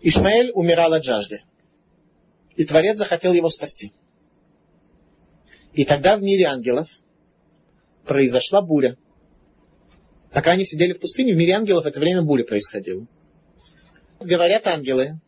[0.00, 1.42] Ишмаэль умирал от жажды.
[2.56, 3.92] И Творец захотел его спасти.
[5.72, 6.88] И тогда в мире ангелов
[8.04, 8.96] произошла буря.
[10.32, 13.06] Пока они сидели в пустыне, в мире ангелов это время буря происходила.
[14.20, 15.20] Говорят ангелы,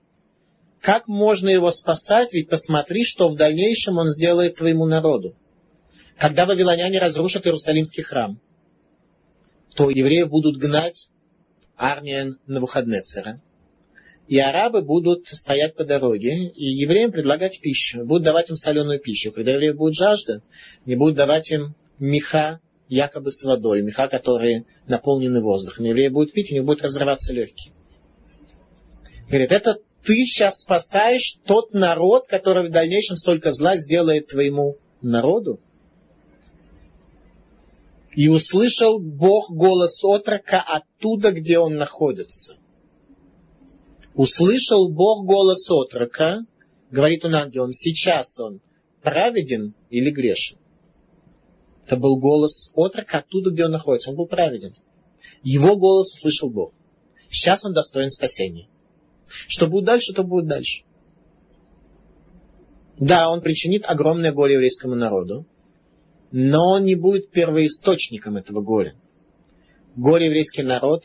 [0.80, 5.34] как можно его спасать, ведь посмотри, что в дальнейшем он сделает твоему народу.
[6.16, 8.40] Когда вавилоняне разрушат Иерусалимский храм,
[9.74, 11.08] то евреев будут гнать
[11.76, 13.40] армия Навуходнецера.
[14.28, 18.04] И арабы будут стоять по дороге, и евреям предлагать пищу.
[18.04, 19.30] Будут давать им соленую пищу.
[19.30, 20.42] Когда евреев будет жажда,
[20.84, 25.86] не будут давать им меха якобы с водой, меха, которые наполнены воздухом.
[25.86, 27.72] Евреи будут пить, у них будут разрываться легкие.
[29.28, 35.60] Говорит, это ты сейчас спасаешь тот народ, который в дальнейшем столько зла сделает твоему народу?
[38.16, 42.56] И услышал Бог голос отрока оттуда, где он находится.
[44.14, 46.38] Услышал Бог голос отрока,
[46.90, 48.62] говорит он ангелом, сейчас он
[49.02, 50.56] праведен или грешен.
[51.84, 54.10] Это был голос отрока оттуда, где он находится.
[54.10, 54.72] Он был праведен.
[55.42, 56.72] Его голос услышал Бог.
[57.28, 58.66] Сейчас он достоин спасения.
[59.46, 60.84] Что будет дальше, то будет дальше.
[62.98, 65.44] Да, он причинит огромное горе еврейскому народу
[66.32, 68.94] но он не будет первоисточником этого горя.
[69.94, 71.04] Горе еврейский народ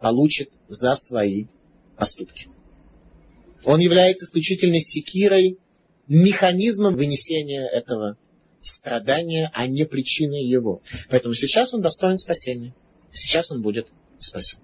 [0.00, 1.46] получит за свои
[1.96, 2.48] поступки.
[3.64, 5.58] Он является исключительно секирой,
[6.06, 8.16] механизмом вынесения этого
[8.60, 10.82] страдания, а не причиной его.
[11.08, 12.74] Поэтому сейчас он достоин спасения.
[13.12, 13.88] Сейчас он будет
[14.18, 14.58] спасен.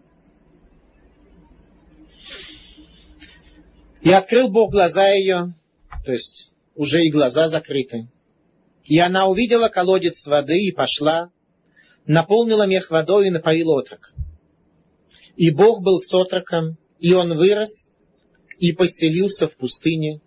[4.03, 5.55] И открыл Бог глаза ее,
[6.05, 8.09] то есть уже и глаза закрыты,
[8.85, 11.31] и она увидела колодец воды и пошла,
[12.07, 14.13] наполнила мех водой и напоила отрок.
[15.37, 17.93] И Бог был с отроком, и он вырос
[18.59, 20.21] и поселился в пустыне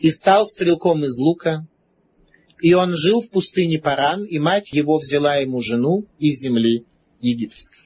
[0.00, 1.66] и стал стрелком из лука,
[2.60, 6.84] и он жил в пустыне Паран, и мать его взяла ему жену из земли
[7.20, 7.80] египетской.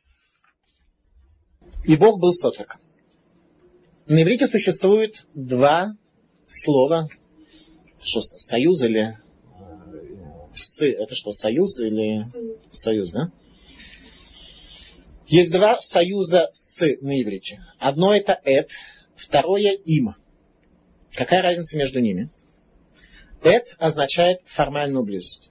[1.85, 2.81] И Бог был сотроком.
[4.07, 5.97] На иврите существует два
[6.47, 7.09] слова.
[8.01, 9.19] Что, союз или
[10.59, 10.81] с?
[10.83, 12.25] Это что, союз или
[12.71, 13.31] союз, да?
[15.27, 17.61] Есть два союза с на иврите.
[17.79, 18.71] Одно это эт,
[19.15, 20.15] второе им.
[21.13, 22.31] Какая разница между ними?
[23.43, 25.51] Эт означает формальную близость.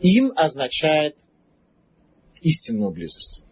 [0.00, 1.16] Им означает
[2.40, 3.42] истинную близость.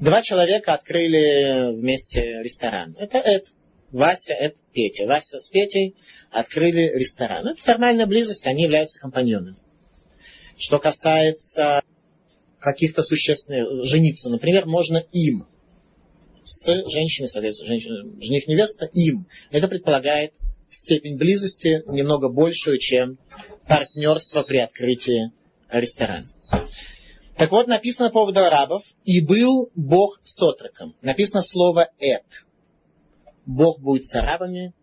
[0.00, 2.96] Два человека открыли вместе ресторан.
[2.98, 3.46] Это Эд.
[3.92, 5.06] Вася, Эд, Петя.
[5.06, 5.94] Вася с Петей
[6.30, 7.48] открыли ресторан.
[7.48, 9.56] Это формальная близость, они являются компаньонами.
[10.58, 11.82] Что касается
[12.58, 15.46] каких-то существенных, жениться, например, можно им.
[16.44, 19.26] С женщиной, соответственно, женщина, жених невеста, им.
[19.50, 20.32] Это предполагает
[20.70, 23.18] степень близости немного большую, чем
[23.68, 25.32] партнерство при открытии
[25.70, 26.26] ресторана.
[27.36, 30.94] Так вот, написано по поводу арабов, и был Бог с отроком.
[31.02, 32.24] Написано слово «эт».
[33.46, 34.74] Бог будет с арабами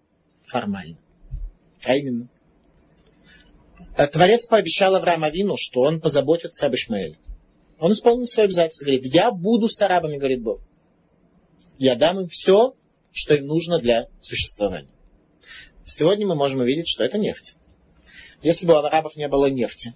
[0.47, 0.97] формально.
[1.83, 2.29] А именно.
[4.11, 7.17] Творец пообещал Аврааму Авину, что он позаботится об Ишмаэле.
[7.79, 8.85] Он исполнил свое обязательство.
[8.85, 10.61] Говорит, я буду с арабами, говорит Бог.
[11.77, 12.75] Я дам им все,
[13.11, 14.91] что им нужно для существования.
[15.85, 17.55] Сегодня мы можем увидеть, что это нефть.
[18.41, 19.95] Если бы у арабов не было нефти,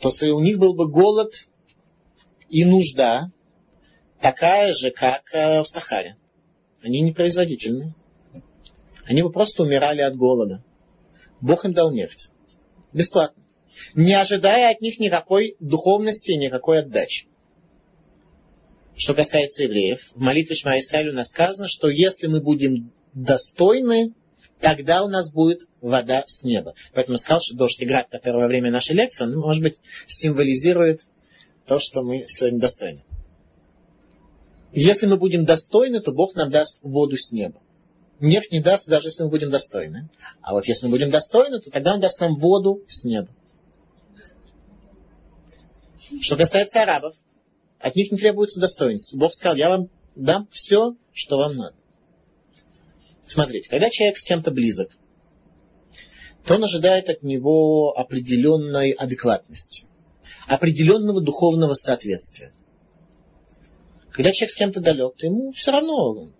[0.00, 1.32] то у них был бы голод
[2.48, 3.30] и нужда
[4.20, 6.16] такая же, как э, в Сахаре.
[6.86, 7.94] Они не производительны.
[9.06, 10.62] Они бы просто умирали от голода.
[11.40, 12.30] Бог им дал нефть.
[12.92, 13.42] Бесплатно.
[13.94, 17.26] Не ожидая от них никакой духовности никакой отдачи.
[18.94, 24.14] Что касается евреев, в молитве Шма у нас сказано, что если мы будем достойны
[24.60, 26.74] тогда у нас будет вода с неба.
[26.94, 29.74] Поэтому сказал, что дождь и град, который во время нашей лекции, он, может быть,
[30.06, 31.00] символизирует
[31.66, 33.02] то, что мы сегодня достойны.
[34.76, 37.62] Если мы будем достойны, то Бог нам даст воду с неба.
[38.20, 40.10] Нефть не даст, даже если мы будем достойны.
[40.42, 43.28] А вот если мы будем достойны, то тогда Он даст нам воду с неба.
[46.20, 47.14] Что касается арабов,
[47.78, 49.16] от них не требуется достоинство.
[49.16, 51.74] Бог сказал, я вам дам все, что вам надо.
[53.26, 54.90] Смотрите, когда человек с кем-то близок,
[56.44, 59.86] то он ожидает от него определенной адекватности,
[60.46, 62.52] определенного духовного соответствия.
[64.16, 66.30] Когда человек с кем-то далек, то ему все равно,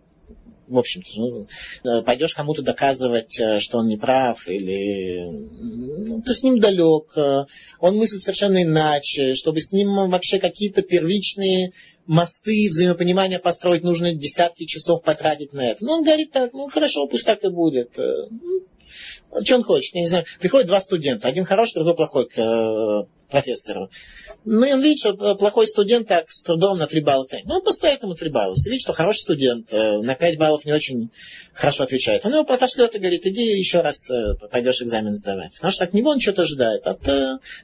[0.66, 1.46] в общем-то,
[1.84, 7.14] ну, пойдешь кому-то доказывать, э, что он не прав, или ну, ты с ним далек,
[7.18, 7.44] э,
[7.78, 11.72] он мыслит совершенно иначе, чтобы с ним вообще какие-то первичные
[12.06, 15.84] мосты, взаимопонимания построить, нужно десятки часов потратить на это.
[15.84, 17.90] Ну, он говорит так, ну, хорошо, пусть так и будет.
[19.32, 20.24] Э, что он хочет, я не знаю.
[20.40, 23.90] Приходят два студента, один хороший, другой плохой к э, профессору.
[24.44, 27.46] Ну, и он видит, что э, плохой студент так с трудом на 3 балла тянет.
[27.46, 28.52] Ну, он поставит ему 3 балла.
[28.52, 31.10] Если видит, что хороший студент на 5 баллов не очень
[31.52, 34.08] хорошо отвечает, он его отошлет и говорит, иди еще раз
[34.50, 35.54] пойдешь экзамен сдавать.
[35.54, 36.86] Потому что от него он что-то ожидает.
[36.86, 37.00] От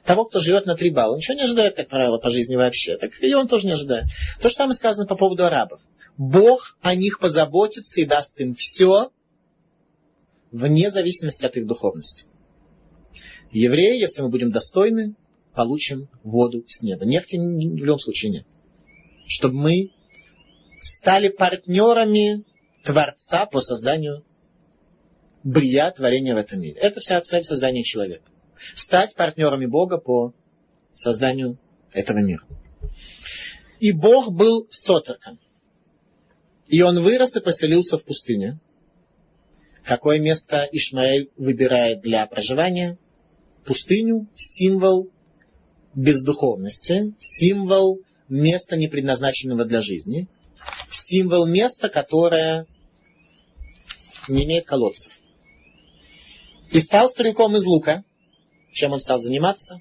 [0.03, 2.97] того, кто живет на 3 балла, ничего не ожидает, как правило, по жизни вообще.
[2.97, 4.05] Так и он тоже не ожидает.
[4.41, 5.79] То же самое сказано по поводу арабов.
[6.17, 9.09] Бог о них позаботится и даст им все,
[10.53, 12.25] вне зависимости от их духовности.
[13.51, 15.15] Евреи, если мы будем достойны,
[15.53, 17.05] получим воду с неба.
[17.05, 18.45] Нефти в любом случае нет.
[19.27, 19.91] Чтобы мы
[20.81, 22.43] стали партнерами
[22.83, 24.23] Творца по созданию
[25.43, 26.79] брия, творения в этом мире.
[26.79, 28.29] Это вся цель создания человека.
[28.75, 30.33] Стать партнерами Бога по
[30.93, 31.57] созданию
[31.91, 32.43] этого мира.
[33.79, 35.39] И Бог был с отроком.
[36.67, 38.59] И он вырос и поселился в пустыне.
[39.83, 42.97] Какое место Ишмаэль выбирает для проживания?
[43.65, 45.09] Пустыню, символ
[45.93, 50.27] бездуховности, символ места, не предназначенного для жизни,
[50.89, 52.65] символ места, которое
[54.27, 55.11] не имеет колодцев.
[56.71, 58.03] И стал стрелком из лука,
[58.71, 59.79] чем он стал заниматься,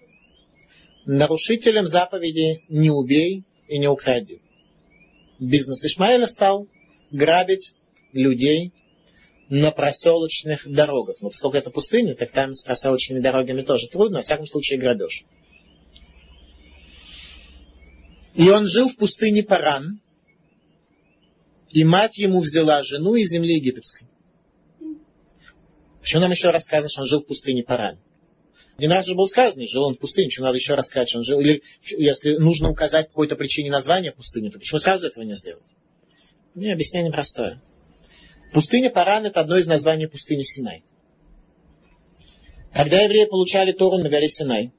[1.06, 4.40] нарушителем заповеди «не убей и не укради».
[5.38, 6.66] Бизнес Ишмаэля стал
[7.10, 7.72] грабить
[8.12, 8.72] людей
[9.52, 11.16] на проселочных дорогах.
[11.20, 15.24] Но поскольку это пустыня, так там с проселочными дорогами тоже трудно, во всяком случае грабеж.
[18.34, 20.00] И он жил в пустыне Паран,
[21.68, 24.06] и мать ему взяла жену из земли египетской.
[26.00, 27.98] Почему нам еще рассказано, что он жил в пустыне Паран?
[28.78, 31.24] Не раз же было сказано, жил он в пустыне, почему надо еще рассказать, что он
[31.24, 31.40] жил.
[31.40, 35.66] Или если нужно указать по какой-то причине название пустыни, то почему сразу этого не сделать?
[36.54, 37.60] Не, объяснение простое.
[38.52, 40.84] Пустыня Паран– это одно из названий пустыни Синай.
[42.72, 44.72] Когда евреи получали Тору на горе Синай,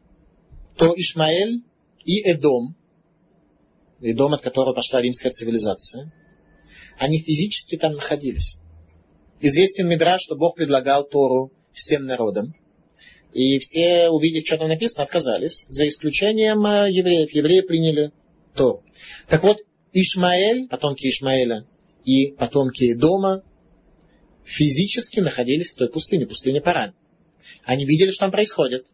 [0.78, 1.64] то Ишмаэль
[2.06, 2.76] и Эдом,
[4.00, 6.12] Эдом, от которого пошла римская цивилизация,
[7.00, 8.58] они физически там находились.
[9.42, 12.54] Известен Мидраш, что Бог предлагал Тору всем народам.
[13.34, 17.32] И все, увидев, что там написано, отказались, за исключением э, евреев.
[17.32, 18.12] Евреи приняли
[18.56, 18.84] Тору.
[19.28, 19.58] Так вот,
[19.92, 21.66] Ишмаэль, потомки Ишмаэля
[22.06, 23.42] и потомки Дома
[24.46, 26.94] физически находились в той пустыне, пустыне Паран.
[27.64, 28.86] Они видели, что там происходит.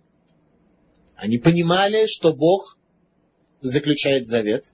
[1.15, 2.77] Они понимали, что Бог
[3.61, 4.65] заключает завет.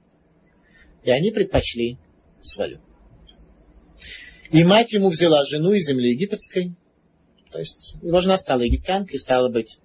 [1.04, 1.98] И они предпочли
[2.42, 2.82] свою.
[4.52, 6.76] И мать ему взяла жену из земли египетской.
[7.52, 9.80] То есть его жена стала египтянкой, стала быть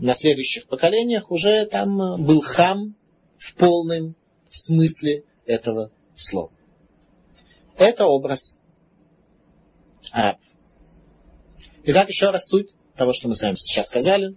[0.00, 2.94] на следующих поколениях уже там был хам
[3.36, 4.14] в полном
[4.48, 6.52] смысле этого слова.
[7.76, 8.56] Это образ
[10.12, 10.42] арабов.
[11.84, 14.34] Итак, еще раз суть того, что мы с вами сейчас сказали.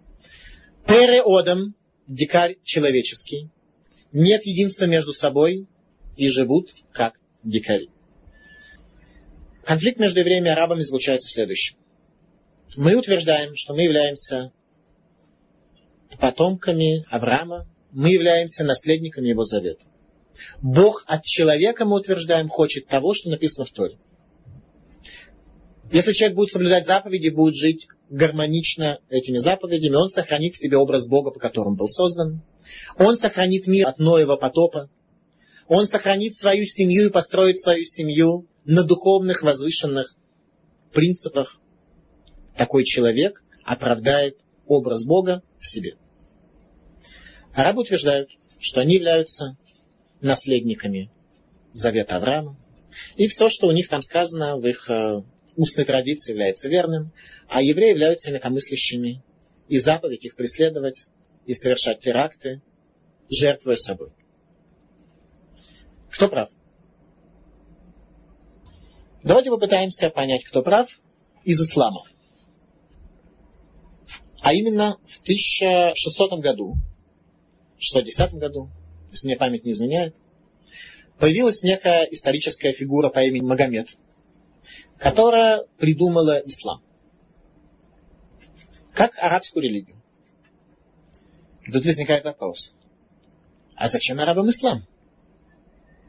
[0.87, 1.75] Переодом,
[2.07, 3.49] дикарь человеческий,
[4.11, 5.67] нет единства между собой
[6.15, 7.89] и живут как дикари.
[9.63, 11.77] Конфликт между евреями и арабами заключается в.
[12.77, 14.51] Мы утверждаем, что мы являемся
[16.19, 19.85] потомками Авраама, мы являемся наследниками его завета.
[20.61, 23.97] Бог от человека, мы утверждаем, хочет того, что написано в Торе.
[25.91, 31.05] Если человек будет соблюдать заповеди, будет жить гармонично этими заповедями, он сохранит в себе образ
[31.05, 32.41] Бога, по которому был создан.
[32.97, 34.89] Он сохранит мир от Ноева потопа.
[35.67, 40.15] Он сохранит свою семью и построит свою семью на духовных возвышенных
[40.93, 41.59] принципах.
[42.55, 44.37] Такой человек оправдает
[44.67, 45.95] образ Бога в себе.
[47.53, 48.29] Арабы утверждают,
[48.59, 49.57] что они являются
[50.21, 51.11] наследниками
[51.73, 52.57] завета Авраама.
[53.15, 55.23] И все, что у них там сказано в их э,
[55.55, 57.11] устной традиции, является верным.
[57.47, 59.23] А евреи являются инакомыслящими.
[59.67, 61.07] И заповедь их преследовать
[61.45, 62.61] и совершать теракты,
[63.29, 64.11] жертвуя собой.
[66.11, 66.49] Кто прав?
[69.23, 70.87] Давайте попытаемся понять, кто прав
[71.43, 72.03] из ислама.
[74.41, 76.75] А именно в 1600 году,
[77.77, 78.69] 610 году,
[79.11, 80.15] если мне память не изменяет,
[81.19, 83.87] появилась некая историческая фигура по имени Магомед,
[84.97, 86.81] которая придумала ислам.
[88.93, 90.01] Как арабскую религию.
[91.65, 92.73] И тут возникает вопрос.
[93.75, 94.85] А зачем арабам ислам?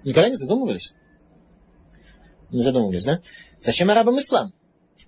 [0.05, 0.95] Никогда не задумывались?
[2.51, 3.23] Не задумывались, да?
[3.61, 4.53] Зачем арабам ислам?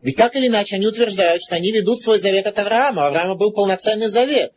[0.03, 3.03] Ведь так или иначе они утверждают, что они ведут свой завет от Авраама.
[3.03, 4.53] У Авраама был полноценный завет.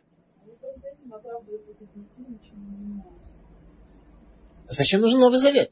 [4.68, 5.70] Зачем нужен Новый Завет?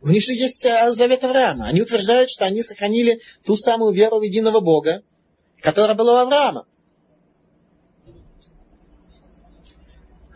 [0.00, 1.66] У них же есть э, Завет Авраама.
[1.66, 5.02] Они утверждают, что они сохранили ту самую веру в единого Бога,
[5.60, 6.66] которая была у Авраама.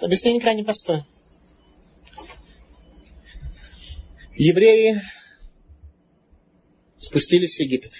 [0.01, 1.07] Объяснение крайне простое.
[4.35, 5.01] Евреи
[6.99, 7.93] спустились в Египет.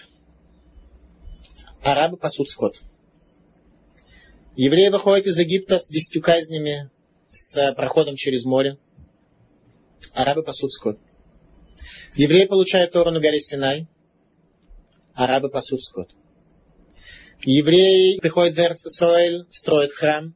[1.83, 2.81] Арабы пасут скот.
[4.57, 6.91] Евреи выходят из Египта с десятью казнями,
[7.31, 8.79] с проходом через море
[10.13, 10.99] арабы пасут скот.
[12.15, 13.87] Евреи получают Тору на горе Синай,
[15.15, 16.11] арабы пасут скот.
[17.43, 20.35] Евреи приходят в Эрцисроэль, строят храм,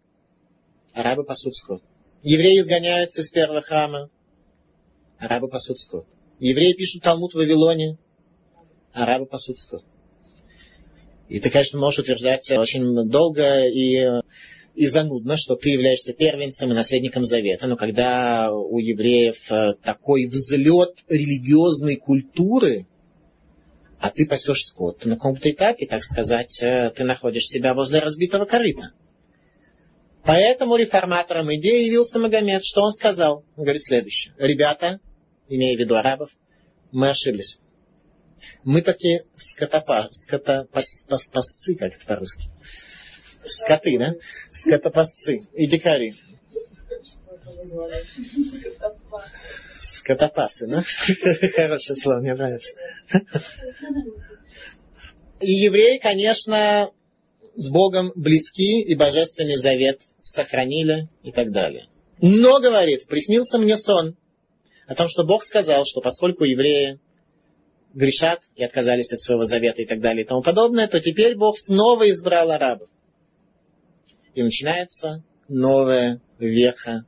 [0.94, 1.82] арабы пасут скот.
[2.22, 4.08] Евреи изгоняются из первого храма,
[5.18, 6.06] арабы пасут скот.
[6.40, 7.98] Евреи пишут Талмуд в Вавилоне,
[8.94, 9.84] арабы пасут скот.
[11.28, 14.22] И ты, конечно, можешь утверждать очень долго и
[14.76, 17.66] и занудно, что ты являешься первенцем и наследником завета.
[17.66, 22.86] Но когда у евреев э, такой взлет религиозной культуры,
[23.98, 28.44] а ты пасешь скот, на каком-то этапе, так сказать, э, ты находишь себя возле разбитого
[28.44, 28.92] корыта.
[30.24, 32.62] Поэтому реформатором идеи явился Магомед.
[32.62, 33.44] Что он сказал?
[33.56, 34.34] Он говорит следующее.
[34.36, 35.00] Ребята,
[35.48, 36.28] имея в виду арабов,
[36.92, 37.58] мы ошиблись.
[38.62, 42.50] Мы такие скотопа, скотопасцы, как это по-русски
[43.46, 44.14] скоты, да?
[44.50, 46.14] Скотопасцы и дикари.
[49.82, 50.82] Скотопасы, да?
[51.54, 52.72] Хорошее слово, мне нравится.
[55.40, 56.90] И евреи, конечно,
[57.54, 61.88] с Богом близки и божественный завет сохранили и так далее.
[62.20, 64.16] Но, говорит, приснился мне сон
[64.86, 66.98] о том, что Бог сказал, что поскольку евреи
[67.94, 71.58] грешат и отказались от своего завета и так далее и тому подобное, то теперь Бог
[71.58, 72.88] снова избрал арабов.
[74.36, 77.06] И начинается новая веха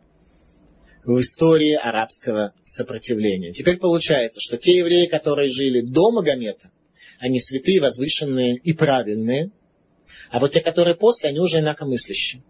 [1.05, 3.53] в истории арабского сопротивления.
[3.53, 6.70] Теперь получается, что те евреи, которые жили до Магомета,
[7.18, 9.51] они святые, возвышенные и правильные,
[10.31, 12.43] а вот те, которые после, они уже инакомыслящие.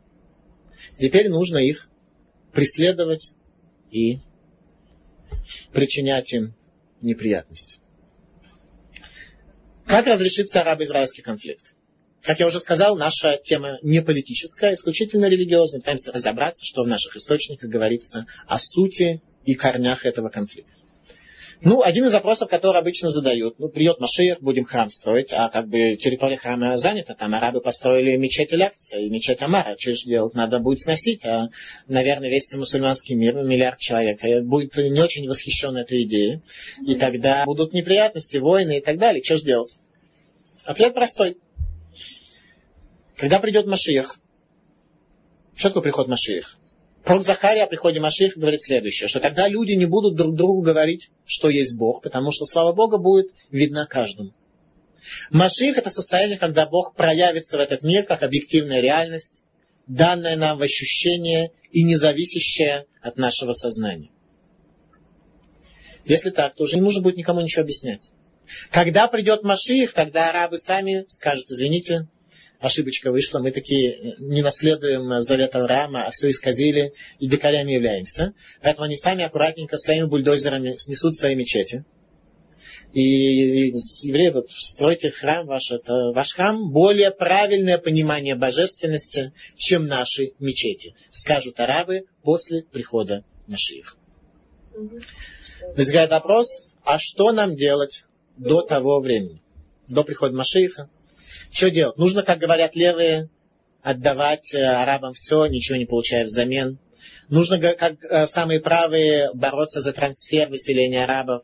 [1.00, 1.88] Теперь нужно их
[2.52, 3.32] преследовать
[3.90, 4.18] и
[5.72, 6.54] причинять им
[7.02, 7.80] неприятности.
[9.86, 11.74] Как разрешится арабо-израильский конфликт?
[12.28, 15.80] Как я уже сказал, наша тема не политическая, исключительно религиозная.
[15.80, 20.74] Пытаемся разобраться, что в наших источниках говорится о сути и корнях этого конфликта.
[21.62, 25.68] Ну, один из вопросов, который обычно задают, ну, придет Машиях, будем храм строить, а как
[25.68, 30.34] бы территория храма занята, там арабы построили мечеть Лекца и мечеть Амара, что же делать,
[30.34, 31.48] надо будет сносить, а,
[31.86, 36.42] наверное, весь мусульманский мир, миллиард человек, будет не очень восхищен этой идеей,
[36.86, 39.74] и тогда будут неприятности, войны и так далее, что же делать?
[40.66, 41.38] Ответ простой.
[43.18, 44.16] Когда придет Машиях,
[45.56, 46.56] что такое приход Машиях?
[47.02, 51.10] Пророк Захария о приходе Машиха говорит следующее, что тогда люди не будут друг другу говорить,
[51.26, 54.34] что есть Бог, потому что слава Бога будет видна каждому.
[55.30, 59.42] Маших это состояние, когда Бог проявится в этот мир как объективная реальность,
[59.88, 64.10] данная нам в ощущение и не зависящая от нашего сознания.
[66.04, 68.02] Если так, то уже не нужно будет никому ничего объяснять.
[68.70, 72.06] Когда придет Машиих, тогда арабы сами скажут, извините,
[72.60, 78.34] ошибочка вышла, мы такие не наследуем завет Авраама, а все исказили и дикарями являемся.
[78.62, 81.84] Поэтому они сами аккуратненько своими бульдозерами снесут свои мечети.
[82.92, 83.70] И
[84.08, 90.94] евреи, вот, стройте храм ваш, это ваш храм более правильное понимание божественности, чем наши мечети,
[91.10, 93.96] скажут арабы после прихода Машиих.
[95.76, 96.46] Возникает вопрос,
[96.82, 98.04] а что нам делать
[98.38, 99.42] до того времени,
[99.88, 100.88] до прихода Машииха?
[101.50, 101.96] Что делать?
[101.96, 103.28] Нужно, как говорят левые,
[103.82, 106.78] отдавать э, арабам все, ничего не получая взамен.
[107.28, 111.42] Нужно, как э, самые правые, бороться за трансфер выселения арабов,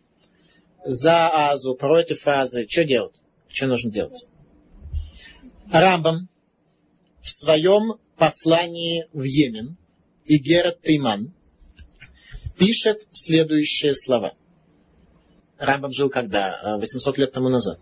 [0.85, 2.67] за Азу, против Азы.
[2.69, 3.15] Что делать?
[3.49, 4.25] Что нужно делать?
[5.73, 6.29] Рамбам
[7.23, 9.77] в своем послании в Йемен,
[10.27, 11.33] Игерат Тейман,
[12.59, 14.35] пишет следующие слова.
[15.59, 16.77] Рамбам жил когда?
[16.79, 17.79] 800 э, лет тому назад.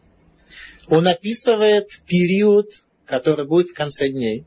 [0.89, 2.66] Он описывает период,
[3.07, 4.47] который будет в конце дней.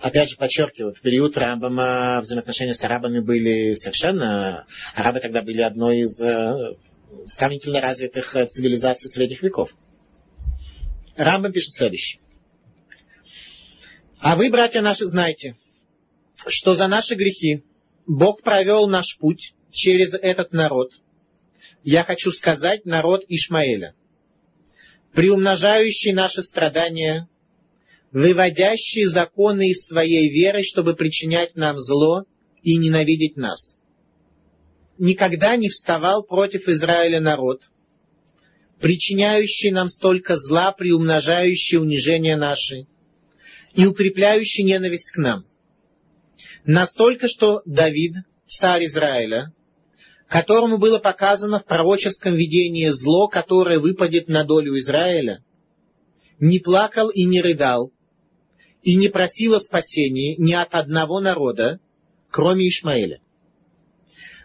[0.00, 4.66] Опять же, подчеркиваю, в период Рамбама взаимоотношения с арабами были совершенно...
[4.94, 6.76] Арабы тогда были одной из э,
[7.26, 9.70] сравнительно развитых э, цивилизаций средних веков.
[11.16, 12.20] Рамбам пишет следующее.
[14.18, 15.56] А вы, братья наши, знаете,
[16.46, 17.64] что за наши грехи
[18.06, 20.92] Бог провел наш путь через этот народ.
[21.82, 23.94] Я хочу сказать народ Ишмаэля–
[25.16, 27.26] приумножающий наши страдания,
[28.12, 32.24] выводящий законы из своей веры, чтобы причинять нам зло
[32.62, 33.78] и ненавидеть нас.
[34.98, 37.62] Никогда не вставал против Израиля народ,
[38.78, 42.86] причиняющий нам столько зла, приумножающий унижение наши
[43.72, 45.46] и укрепляющий ненависть к нам.
[46.66, 49.54] Настолько, что Давид, царь Израиля,
[50.28, 55.42] которому было показано в пророческом видении зло, которое выпадет на долю Израиля,
[56.40, 57.92] не плакал и не рыдал,
[58.82, 61.80] и не просил о спасении ни от одного народа,
[62.30, 63.20] кроме Ишмаэля.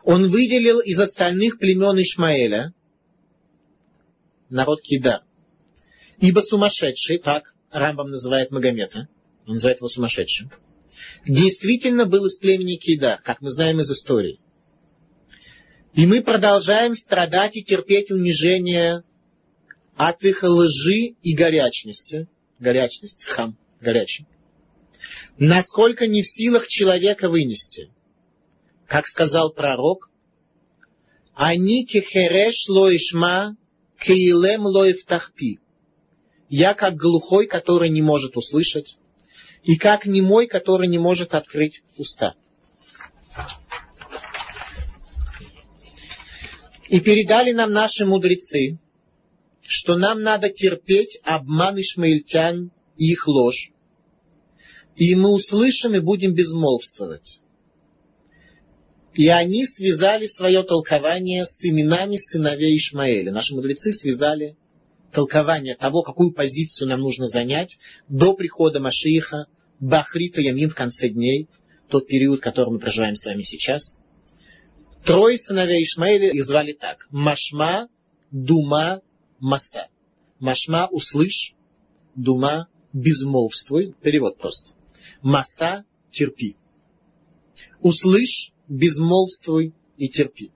[0.03, 2.73] Он выделил из остальных племен Ишмаэля
[4.49, 5.23] народ Кида.
[6.19, 9.07] Ибо сумасшедший, так Рамбам называет Магомета,
[9.47, 10.51] он называет его сумасшедшим,
[11.25, 14.39] действительно был из племени Кида, как мы знаем из истории–
[15.93, 19.03] и мы продолжаем страдать и терпеть унижение
[19.95, 22.27] от их лжи и горячности.
[22.59, 24.25] Горячность, хам, горячий.
[25.37, 27.91] Насколько не в силах человека вынести.
[28.87, 30.09] Как сказал пророк,
[31.33, 33.57] они кехереш лоишма
[33.99, 35.59] кейлем лоифтахпи.
[36.49, 38.97] Я как глухой, который не может услышать,
[39.63, 42.33] и как немой, который не может открыть уста.
[46.91, 48.77] И передали нам наши мудрецы,
[49.61, 53.71] что нам надо терпеть обман ишмаильтян и их ложь.
[54.97, 57.39] И мы услышим и будем безмолвствовать.
[59.13, 63.31] И они связали свое толкование с именами сыновей Ишмаэля.
[63.31, 64.57] Наши мудрецы связали
[65.13, 67.77] толкование того, какую позицию нам нужно занять
[68.09, 69.45] до прихода Машииха,
[69.79, 71.47] Бахрита Ямин в конце дней,
[71.87, 73.97] тот период, который мы проживаем с вами сейчас–
[75.05, 77.07] Трое сыновей Ишмаэля их звали так.
[77.09, 77.89] Машма,
[78.31, 79.01] Дума,
[79.39, 79.87] Маса.
[80.39, 81.53] Машма– услышь,
[82.15, 83.95] Дума– безмолвствуй.
[84.01, 84.73] Перевод просто.
[85.21, 86.55] Маса– терпи.
[87.79, 90.51] Услышь, безмолвствуй и терпи.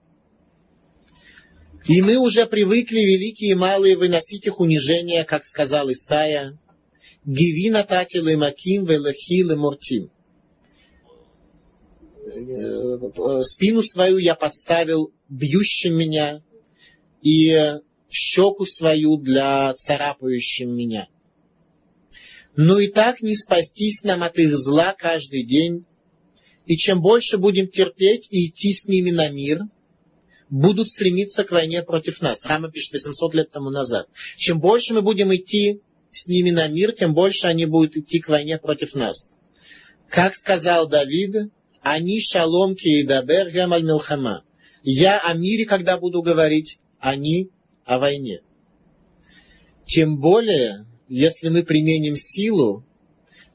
[1.86, 6.58] И мы уже привыкли, великие и малые, выносить их унижения, как сказал Исаия,
[7.24, 10.10] «Гиви натати маким велахи муртим».
[13.42, 16.42] Спину свою я подставил бьющим меня,
[17.22, 17.78] и
[18.10, 21.08] щеку свою для царапающим меня.
[22.56, 25.84] Но и так не спастись нам от их зла каждый день,
[26.64, 29.60] и чем больше будем терпеть и идти с ними на мир,
[30.48, 32.44] будут стремиться к войне против нас.
[32.46, 34.08] Рама пишет 800 лет тому назад.
[34.36, 35.80] Чем больше мы будем идти
[36.12, 39.32] с ними на мир, тем больше они будут идти к войне против нас.
[40.08, 41.50] Как сказал Давид,
[41.88, 44.42] они шалом киедабер гемаль милхама.
[44.82, 47.50] Я о мире, когда буду говорить, они
[47.84, 48.40] о войне.
[49.86, 52.84] Тем более, если мы применим силу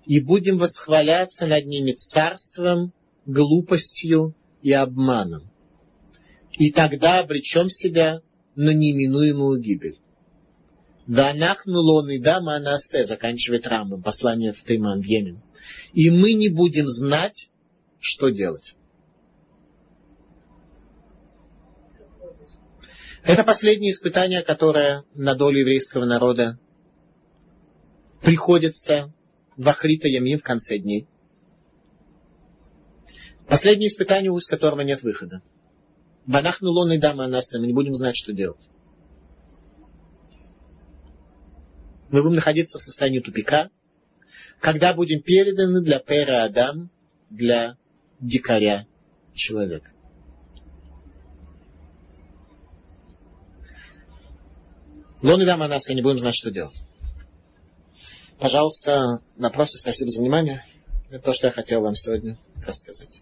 [0.05, 2.93] и будем восхваляться над ними царством,
[3.25, 5.51] глупостью и обманом.
[6.53, 8.21] И тогда обречем себя
[8.55, 9.97] на неминуемую гибель.
[11.05, 15.41] Ванахну лоны да манасе, заканчивает Рамбам, послание в Тейман, в Йемен.
[15.93, 17.50] И мы не будем знать,
[18.01, 18.75] что делать.
[23.23, 26.59] Это последнее испытание, которое на долю еврейского народа
[28.21, 29.13] приходится
[29.55, 31.07] в Ахрита Ямин в конце дней.
[33.47, 35.41] Последнее испытание, из которого нет выхода.
[36.25, 38.69] Банахну лон и дама анаса, мы не будем знать, что делать.
[42.09, 43.69] Мы будем находиться в состоянии тупика,
[44.59, 46.89] когда будем переданы для Пера Адам,
[47.29, 47.77] для
[48.21, 48.85] дикаря
[49.33, 49.91] человека.
[55.21, 56.75] Лон и дама анаса, не будем знать, что делать.
[58.39, 60.65] Пожалуйста, вопросы, спасибо за внимание.
[61.09, 63.21] Это то, что я хотел вам сегодня рассказать.